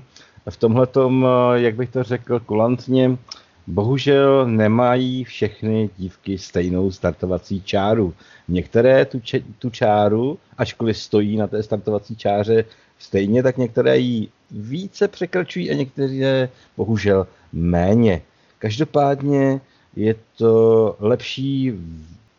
v 0.50 0.56
tomhle 0.56 0.86
tom, 0.86 1.26
jak 1.54 1.74
bych 1.74 1.90
to 1.90 2.02
řekl 2.02 2.40
kulantně, 2.40 3.18
bohužel 3.66 4.46
nemají 4.46 5.24
všechny 5.24 5.90
dívky 5.96 6.38
stejnou 6.38 6.90
startovací 6.90 7.62
čáru. 7.62 8.14
Některé 8.48 9.04
tu, 9.04 9.20
če, 9.20 9.40
tu 9.58 9.70
čáru, 9.70 10.38
ačkoliv 10.58 10.98
stojí 10.98 11.36
na 11.36 11.46
té 11.46 11.62
startovací 11.62 12.16
čáře 12.16 12.64
stejně, 12.98 13.42
tak 13.42 13.56
některé 13.56 13.98
ji 13.98 14.28
více 14.50 15.08
překračují 15.08 15.70
a 15.70 15.74
některé 15.74 16.48
bohužel 16.76 17.26
méně. 17.52 18.22
Každopádně 18.58 19.60
je 19.96 20.14
to 20.36 20.96
lepší 21.00 21.72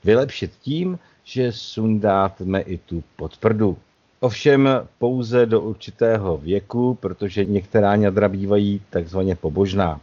vylepšit 0.03 0.51
tím, 0.61 0.99
že 1.29 1.51
sundáme 1.51 2.61
i 2.61 2.77
tu 2.77 3.03
podprdu. 3.15 3.77
Ovšem 4.19 4.69
pouze 4.97 5.45
do 5.45 5.61
určitého 5.61 6.37
věku, 6.37 6.93
protože 6.93 7.45
některá 7.45 7.95
ňadra 7.95 8.29
bývají 8.29 8.81
takzvaně 8.89 9.35
pobožná. 9.35 10.01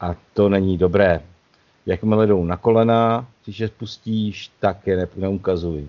A 0.00 0.14
to 0.34 0.48
není 0.48 0.78
dobré. 0.78 1.20
Jakmile 1.86 2.26
jdou 2.26 2.44
na 2.44 2.56
kolena, 2.56 3.26
když 3.44 3.60
je 3.60 3.68
spustíš, 3.68 4.50
tak 4.60 4.86
je 4.86 5.08
neukazuj. 5.16 5.88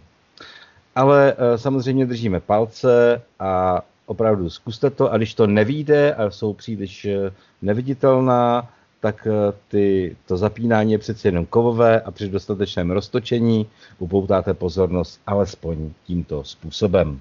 Ale 0.95 1.36
e, 1.38 1.57
samozřejmě 1.57 2.05
držíme 2.05 2.39
palce 2.39 3.22
a 3.39 3.82
opravdu 4.05 4.49
zkuste 4.49 4.89
to 4.89 5.11
a 5.11 5.18
když 5.18 5.34
to 5.34 5.47
nevíde 5.47 6.14
a 6.14 6.32
jsou 6.32 6.53
příliš 6.53 7.05
e, 7.05 7.32
neviditelná, 7.61 8.70
tak 9.04 9.28
eh, 9.28 9.54
ty, 9.68 10.16
to 10.26 10.38
zapínání 10.38 10.91
je 10.91 10.97
přeci 10.97 11.28
jenom 11.28 11.45
kovové 11.45 12.01
a 12.01 12.12
při 12.12 12.30
dostatečném 12.30 12.91
roztočení 12.91 13.68
upoutáte 13.99 14.54
pozornost 14.54 15.22
alespoň 15.28 15.91
tímto 16.08 16.43
způsobem. 16.43 17.20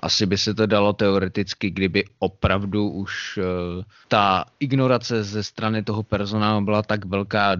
Asi 0.00 0.26
by 0.26 0.38
se 0.38 0.54
to 0.54 0.66
dalo 0.66 0.92
teoreticky, 0.92 1.70
kdyby 1.70 2.04
opravdu 2.18 2.88
už 2.88 3.38
uh, 3.38 3.82
ta 4.08 4.44
ignorace 4.60 5.24
ze 5.24 5.42
strany 5.42 5.82
toho 5.82 6.02
personálu 6.02 6.64
byla 6.64 6.82
tak 6.82 7.04
velká 7.04 7.56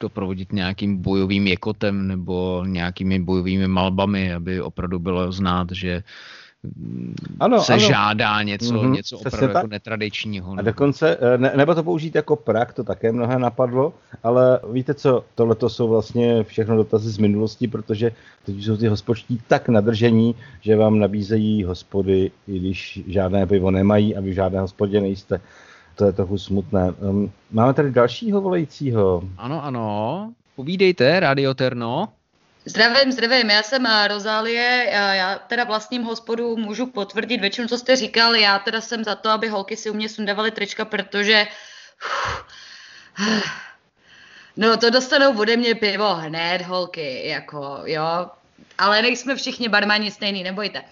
doprovodit 0.00 0.52
nějakým 0.52 0.96
bojovým 1.02 1.46
jekotem 1.46 2.08
nebo 2.08 2.64
nějakými 2.66 3.18
bojovými 3.18 3.68
malbami, 3.68 4.34
aby 4.34 4.60
opravdu 4.62 4.98
bylo 4.98 5.32
znát, 5.32 5.68
že 5.72 6.02
ano, 7.40 7.60
se 7.60 7.72
ano. 7.72 7.82
žádá 7.82 8.42
něco, 8.42 8.74
mm-hmm, 8.74 8.92
něco 8.92 9.18
opravdu 9.18 9.46
jako 9.46 9.66
netradičního. 9.66 10.54
A 10.58 10.62
dokonce, 10.62 11.18
eh, 11.20 11.38
ne, 11.38 11.52
nebo 11.56 11.74
to 11.74 11.82
použít 11.82 12.14
jako 12.14 12.36
prak, 12.36 12.72
to 12.72 12.84
také 12.84 13.12
mnohé 13.12 13.38
napadlo, 13.38 13.92
ale 14.22 14.60
víte 14.72 14.94
co, 14.94 15.24
tohle 15.34 15.56
jsou 15.66 15.88
vlastně 15.88 16.44
všechno 16.44 16.76
dotazy 16.76 17.10
z 17.10 17.18
minulosti, 17.18 17.68
protože 17.68 18.12
teď 18.46 18.64
jsou 18.64 18.76
ty 18.76 18.86
hospodští 18.86 19.40
tak 19.48 19.68
nadržení, 19.68 20.34
že 20.60 20.76
vám 20.76 20.98
nabízejí 20.98 21.64
hospody, 21.64 22.30
i 22.48 22.58
když 22.58 23.02
žádné 23.06 23.46
pivo 23.46 23.70
nemají 23.70 24.16
a 24.16 24.20
vy 24.20 24.30
v 24.30 24.34
žádné 24.34 24.60
hospodě 24.60 25.00
nejste. 25.00 25.40
To 25.94 26.04
je 26.04 26.12
trochu 26.12 26.38
smutné. 26.38 26.92
Um, 27.00 27.30
máme 27.50 27.74
tady 27.74 27.90
dalšího 27.92 28.40
volajícího. 28.40 29.22
Ano, 29.38 29.64
ano. 29.64 30.32
Povídejte, 30.56 31.20
Radio 31.20 31.54
Terno. 31.54 32.08
Zdravím, 32.64 33.12
zdravím, 33.12 33.50
já 33.50 33.62
jsem 33.62 33.86
eh, 33.86 34.08
Rozálie, 34.08 34.88
já 34.92 35.38
teda 35.38 35.64
vlastním 35.64 36.02
hospodu 36.02 36.56
můžu 36.56 36.86
potvrdit 36.86 37.40
většinu, 37.40 37.68
co 37.68 37.78
jste 37.78 37.96
říkal, 37.96 38.34
já 38.34 38.58
teda 38.58 38.80
jsem 38.80 39.04
za 39.04 39.14
to, 39.14 39.28
aby 39.28 39.48
holky 39.48 39.76
si 39.76 39.90
u 39.90 39.94
mě 39.94 40.08
sundavaly 40.08 40.50
trička, 40.50 40.84
protože 40.84 41.46
no 44.56 44.76
to 44.76 44.90
dostanou 44.90 45.38
ode 45.38 45.56
mě 45.56 45.74
pivo 45.74 46.14
hned, 46.14 46.62
holky, 46.62 47.28
jako 47.28 47.80
jo, 47.84 48.30
ale 48.80 49.02
nejsme 49.02 49.36
všichni 49.36 49.68
barmani 49.68 50.10
stejný, 50.10 50.42
nebojte. 50.42 50.82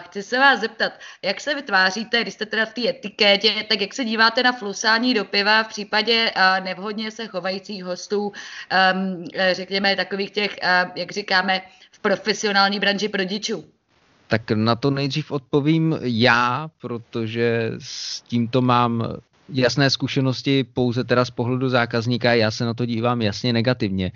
chci 0.00 0.22
se 0.22 0.38
vás 0.38 0.60
zeptat, 0.60 0.92
jak 1.22 1.40
se 1.40 1.54
vytváříte, 1.54 2.22
když 2.22 2.34
jste 2.34 2.46
teda 2.46 2.66
v 2.66 2.74
té 2.74 2.88
etikétě, 2.88 3.64
tak 3.68 3.80
jak 3.80 3.94
se 3.94 4.04
díváte 4.04 4.42
na 4.42 4.52
flusání 4.52 5.14
do 5.14 5.24
piva 5.24 5.62
v 5.62 5.68
případě 5.68 6.32
nevhodně 6.64 7.10
se 7.10 7.26
chovajících 7.26 7.84
hostů, 7.84 8.32
um, 8.92 9.24
řekněme 9.52 9.96
takových 9.96 10.30
těch, 10.30 10.56
jak 10.96 11.12
říkáme, 11.12 11.62
v 11.92 11.98
profesionální 11.98 12.80
branži 12.80 13.10
rodičů? 13.14 13.64
Tak 14.26 14.50
na 14.50 14.76
to 14.76 14.90
nejdřív 14.90 15.30
odpovím 15.30 15.98
já, 16.02 16.68
protože 16.80 17.72
s 17.78 18.20
tímto 18.20 18.62
mám 18.62 19.16
jasné 19.52 19.90
zkušenosti 19.90 20.64
pouze 20.64 21.04
teda 21.04 21.24
z 21.24 21.30
pohledu 21.30 21.68
zákazníka, 21.68 22.34
já 22.34 22.50
se 22.50 22.64
na 22.64 22.74
to 22.74 22.86
dívám 22.86 23.22
jasně 23.22 23.52
negativně. 23.52 24.12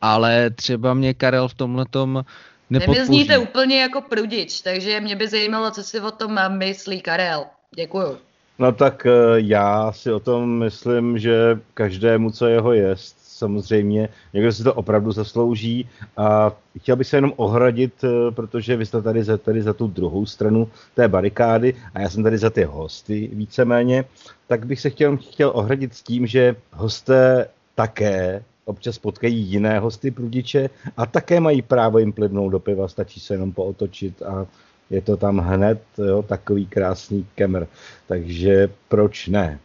Ale 0.00 0.50
třeba 0.50 0.94
mě 0.94 1.14
Karel 1.14 1.48
v 1.48 1.54
tomhletom 1.54 2.24
nepodpoří. 2.70 2.98
Nevizníte 2.98 3.38
úplně 3.38 3.80
jako 3.80 4.00
prudič, 4.00 4.60
takže 4.60 5.00
mě 5.00 5.16
by 5.16 5.28
zajímalo, 5.28 5.70
co 5.70 5.82
si 5.82 6.00
o 6.00 6.10
tom 6.10 6.58
myslí 6.58 7.00
Karel. 7.00 7.44
Děkuju. 7.74 8.18
No 8.58 8.72
tak 8.72 9.06
eh, 9.06 9.10
já 9.36 9.92
si 9.92 10.12
o 10.12 10.20
tom 10.20 10.58
myslím, 10.58 11.18
že 11.18 11.58
každému, 11.74 12.30
co 12.30 12.46
jeho 12.46 12.72
jest, 12.72 13.16
samozřejmě, 13.18 14.08
někdo 14.32 14.52
si 14.52 14.64
to 14.64 14.74
opravdu 14.74 15.12
zaslouží 15.12 15.88
a 16.16 16.52
chtěl 16.78 16.96
bych 16.96 17.06
se 17.06 17.16
jenom 17.16 17.32
ohradit, 17.36 18.04
eh, 18.04 18.30
protože 18.30 18.76
vy 18.76 18.86
jste 18.86 19.02
tady 19.02 19.24
za, 19.24 19.36
tady 19.36 19.62
za 19.62 19.72
tu 19.72 19.86
druhou 19.86 20.26
stranu 20.26 20.70
té 20.94 21.08
barikády 21.08 21.74
a 21.94 22.00
já 22.00 22.10
jsem 22.10 22.22
tady 22.22 22.38
za 22.38 22.50
ty 22.50 22.64
hosty 22.64 23.30
víceméně, 23.32 24.04
tak 24.46 24.66
bych 24.66 24.80
se 24.80 24.90
chtěl, 24.90 25.16
chtěl 25.16 25.50
ohradit 25.54 25.94
s 25.94 26.02
tím, 26.02 26.26
že 26.26 26.56
hosté 26.72 27.48
také 27.74 28.42
občas 28.68 28.98
potkají 28.98 29.36
jiné 29.36 29.78
hosty 29.78 30.10
prudiče 30.10 30.70
a 30.96 31.06
také 31.06 31.40
mají 31.40 31.62
právo 31.62 31.98
jim 31.98 32.12
plivnout 32.12 32.52
do 32.52 32.60
piva, 32.60 32.88
stačí 32.88 33.20
se 33.20 33.34
jenom 33.34 33.52
pootočit 33.52 34.22
a 34.22 34.46
je 34.90 35.00
to 35.00 35.16
tam 35.16 35.38
hned 35.38 35.80
jo, 35.98 36.22
takový 36.22 36.66
krásný 36.66 37.26
kemr. 37.34 37.66
Takže 38.06 38.68
proč 38.88 39.26
ne? 39.28 39.58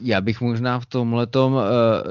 Já 0.00 0.20
bych 0.20 0.40
možná 0.40 0.80
v 0.80 0.86
tomhle 0.86 1.26
uh, 1.34 1.52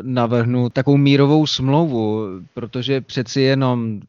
navrhnul 0.02 0.70
takovou 0.70 0.98
mírovou 0.98 1.48
smlouvu, 1.48 2.26
protože 2.54 3.02
přeci 3.02 3.42
jenom, 3.42 4.02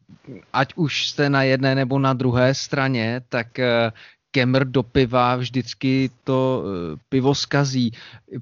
ať 0.53 0.73
už 0.75 1.07
jste 1.07 1.29
na 1.29 1.43
jedné 1.43 1.75
nebo 1.75 1.99
na 1.99 2.13
druhé 2.13 2.53
straně, 2.53 3.21
tak 3.29 3.47
uh, 3.59 3.93
kemr 4.37 4.65
do 4.65 4.83
piva 4.83 5.35
vždycky 5.35 6.09
to 6.23 6.61
uh, 6.61 6.99
pivo 7.09 7.35
skazí. 7.35 7.91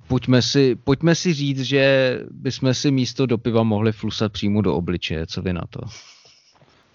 Pojďme 0.07 0.41
si, 0.41 0.75
pojďme 0.75 1.15
si 1.15 1.33
říct, 1.33 1.61
že 1.61 1.83
bychom 2.31 2.73
si 2.73 2.91
místo 2.91 3.25
do 3.25 3.37
piva 3.37 3.63
mohli 3.63 3.91
flusat 3.91 4.31
přímo 4.31 4.61
do 4.61 4.75
obličeje. 4.75 5.27
Co 5.27 5.41
vy 5.41 5.53
na 5.53 5.63
to? 5.69 5.79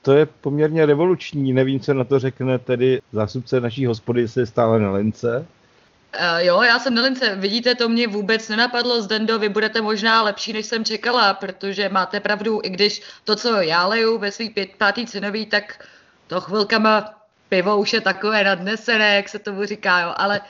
To 0.03 0.13
je 0.13 0.27
poměrně 0.27 0.87
revoluční. 0.87 1.53
Nevím, 1.53 1.81
co 1.81 1.95
na 1.95 2.05
to 2.05 2.19
řekne 2.19 2.59
tedy 2.59 3.01
zástupce 3.13 3.61
naší 3.61 3.87
hospody, 3.87 4.21
jestli 4.21 4.43
je 4.43 4.47
stále 4.47 4.81
na 4.81 4.93
lince. 4.93 5.47
Uh, 6.21 6.45
jo, 6.45 6.63
já 6.63 6.79
jsem 6.79 6.95
na 6.95 7.03
lince. 7.03 7.37
Vidíte, 7.37 7.75
to 7.75 7.89
mě 7.89 8.09
vůbec 8.09 8.49
nenapadlo. 8.49 9.03
Zdendo, 9.03 9.39
vy 9.39 9.49
budete 9.49 9.81
možná 9.81 10.23
lepší, 10.23 10.53
než 10.53 10.67
jsem 10.67 10.85
čekala, 10.85 11.35
protože 11.35 11.89
máte 11.89 12.21
pravdu, 12.21 12.61
i 12.65 12.71
když 12.71 13.03
to, 13.25 13.37
co 13.37 13.65
já 13.65 13.87
leju 13.87 14.19
ve 14.19 14.29
svý 14.33 14.51
pět, 14.51 14.71
pátý 14.79 15.07
cenový, 15.07 15.47
tak 15.47 15.89
to 16.27 16.41
chvilkama 16.41 17.20
pivo 17.51 17.79
už 17.79 17.93
je 17.93 18.01
takové 18.01 18.45
nadnesené, 18.45 19.17
jak 19.17 19.29
se 19.29 19.39
tomu 19.39 19.65
říká, 19.65 20.01
jo. 20.01 20.15
Ale 20.17 20.41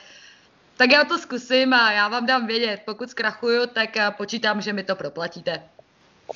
tak 0.77 0.91
já 0.91 1.03
to 1.03 1.17
zkusím 1.17 1.73
a 1.73 1.91
já 1.91 2.07
vám 2.07 2.25
dám 2.25 2.47
vědět. 2.47 2.81
Pokud 2.85 3.09
zkrachuju, 3.09 3.67
tak 3.73 3.97
eh, 3.97 4.11
počítám, 4.17 4.61
že 4.61 4.73
mi 4.73 4.83
to 4.83 4.95
proplatíte. 4.95 5.61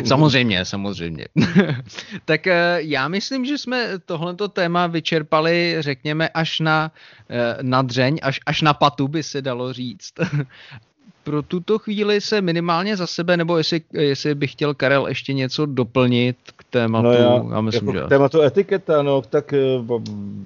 samozřejmě, 0.04 0.64
samozřejmě. 0.64 1.28
tak 2.24 2.46
eh, 2.46 2.76
já 2.78 3.08
myslím, 3.08 3.44
že 3.44 3.58
jsme 3.58 3.98
tohleto 3.98 4.48
téma 4.48 4.86
vyčerpali, 4.86 5.76
řekněme, 5.78 6.28
až 6.28 6.60
na, 6.60 6.92
eh, 7.30 7.56
na 7.62 7.82
dřeň, 7.82 8.18
až, 8.22 8.40
až 8.46 8.62
na 8.62 8.74
patu 8.74 9.08
by 9.08 9.22
se 9.22 9.42
dalo 9.42 9.72
říct. 9.72 10.12
Pro 11.28 11.42
tuto 11.42 11.78
chvíli 11.78 12.20
se 12.20 12.40
minimálně 12.40 12.96
za 12.96 13.06
sebe, 13.06 13.36
nebo 13.36 13.58
jestli, 13.58 13.80
jestli 13.92 14.34
bych 14.34 14.52
chtěl 14.52 14.74
Karel 14.74 15.06
ještě 15.06 15.32
něco 15.32 15.66
doplnit 15.66 16.36
k 16.56 16.64
tématu, 16.64 17.04
no 17.04 17.12
já, 17.12 17.44
já 17.50 17.60
myslím, 17.60 17.88
jako 17.88 17.98
že... 17.98 18.04
K 18.04 18.08
tématu 18.08 18.40
etiketa, 18.42 19.02
no, 19.02 19.22
tak 19.22 19.52
eh, 19.52 19.58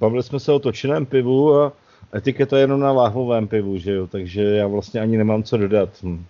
bavili 0.01 0.23
jsme 0.23 0.41
se 0.41 0.53
o 0.53 0.59
točeném 0.59 1.07
pivu 1.07 1.55
a 1.55 1.73
etiketa 2.15 2.57
je 2.57 2.63
jenom 2.63 2.81
na 2.81 2.93
láhvovém 2.93 3.49
pivu, 3.49 3.79
že 3.79 3.93
jo, 3.93 4.07
takže 4.07 4.43
já 4.43 4.67
vlastně 4.67 5.01
ani 5.01 5.17
nemám 5.17 5.43
co 5.43 5.57
dodat. 5.57 5.89
Hm. 6.03 6.25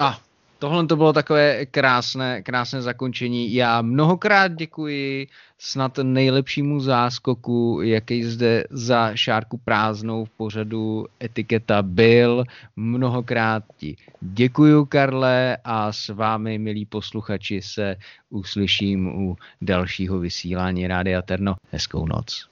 A 0.00 0.18
tohle 0.58 0.86
to 0.86 0.96
bylo 0.96 1.12
takové 1.12 1.66
krásné, 1.66 2.42
krásné 2.42 2.82
zakončení. 2.82 3.54
Já 3.54 3.82
mnohokrát 3.82 4.48
děkuji 4.48 5.26
snad 5.58 5.98
nejlepšímu 6.02 6.80
záskoku, 6.80 7.80
jaký 7.82 8.24
zde 8.24 8.64
za 8.70 9.10
šárku 9.14 9.58
prázdnou 9.58 10.24
v 10.24 10.30
pořadu 10.30 11.06
etiketa 11.22 11.82
byl. 11.82 12.44
Mnohokrát 12.76 13.64
ti 13.76 13.96
děkuju, 14.20 14.84
Karle, 14.84 15.56
a 15.64 15.92
s 15.92 16.08
vámi, 16.08 16.58
milí 16.58 16.84
posluchači, 16.84 17.62
se 17.62 17.96
uslyším 18.30 19.06
u 19.06 19.36
dalšího 19.60 20.18
vysílání 20.18 20.86
Rádia 20.86 21.22
Terno. 21.22 21.54
Hezkou 21.70 22.06
noc. 22.06 22.48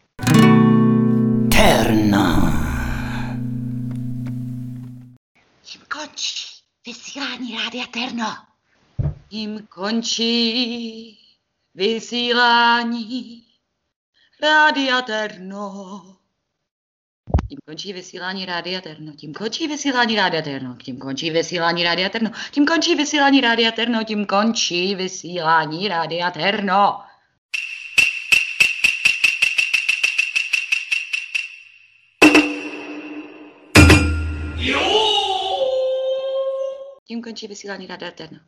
Terno. 1.50 2.52
Tím 5.62 5.80
končí 5.88 6.43
vysílání 6.86 7.56
Rádia 7.56 7.86
Terno. 7.86 8.26
Tím 9.28 9.66
končí 9.66 11.18
vysílání 11.74 13.42
Rádia 14.42 15.02
Terno. 15.02 16.04
Tím 17.48 17.58
končí 17.66 17.92
vysílání 17.92 18.46
Rádia 18.46 18.80
Terno. 18.80 19.12
Tím 19.12 19.34
končí 19.34 19.66
vysílání 19.66 20.16
Rádia 20.16 20.42
Terno. 20.42 20.76
Tím 20.76 20.98
končí 20.98 21.30
vysílání 21.30 21.84
Rádia 21.84 22.08
Terno. 22.08 22.30
Tím 22.50 22.66
končí 22.66 22.94
vysílání 22.94 23.40
Rádia 23.40 23.72
Terno. 23.72 24.04
Tím 24.04 24.26
končí 24.26 24.94
vysílání 24.94 25.88
Rádia 25.88 26.30
Terno. 26.30 27.00
timp 37.04 37.22
când 37.22 37.34
începe 37.34 37.54
siranirea 37.54 37.96
de 37.96 38.04
Atena. 38.04 38.42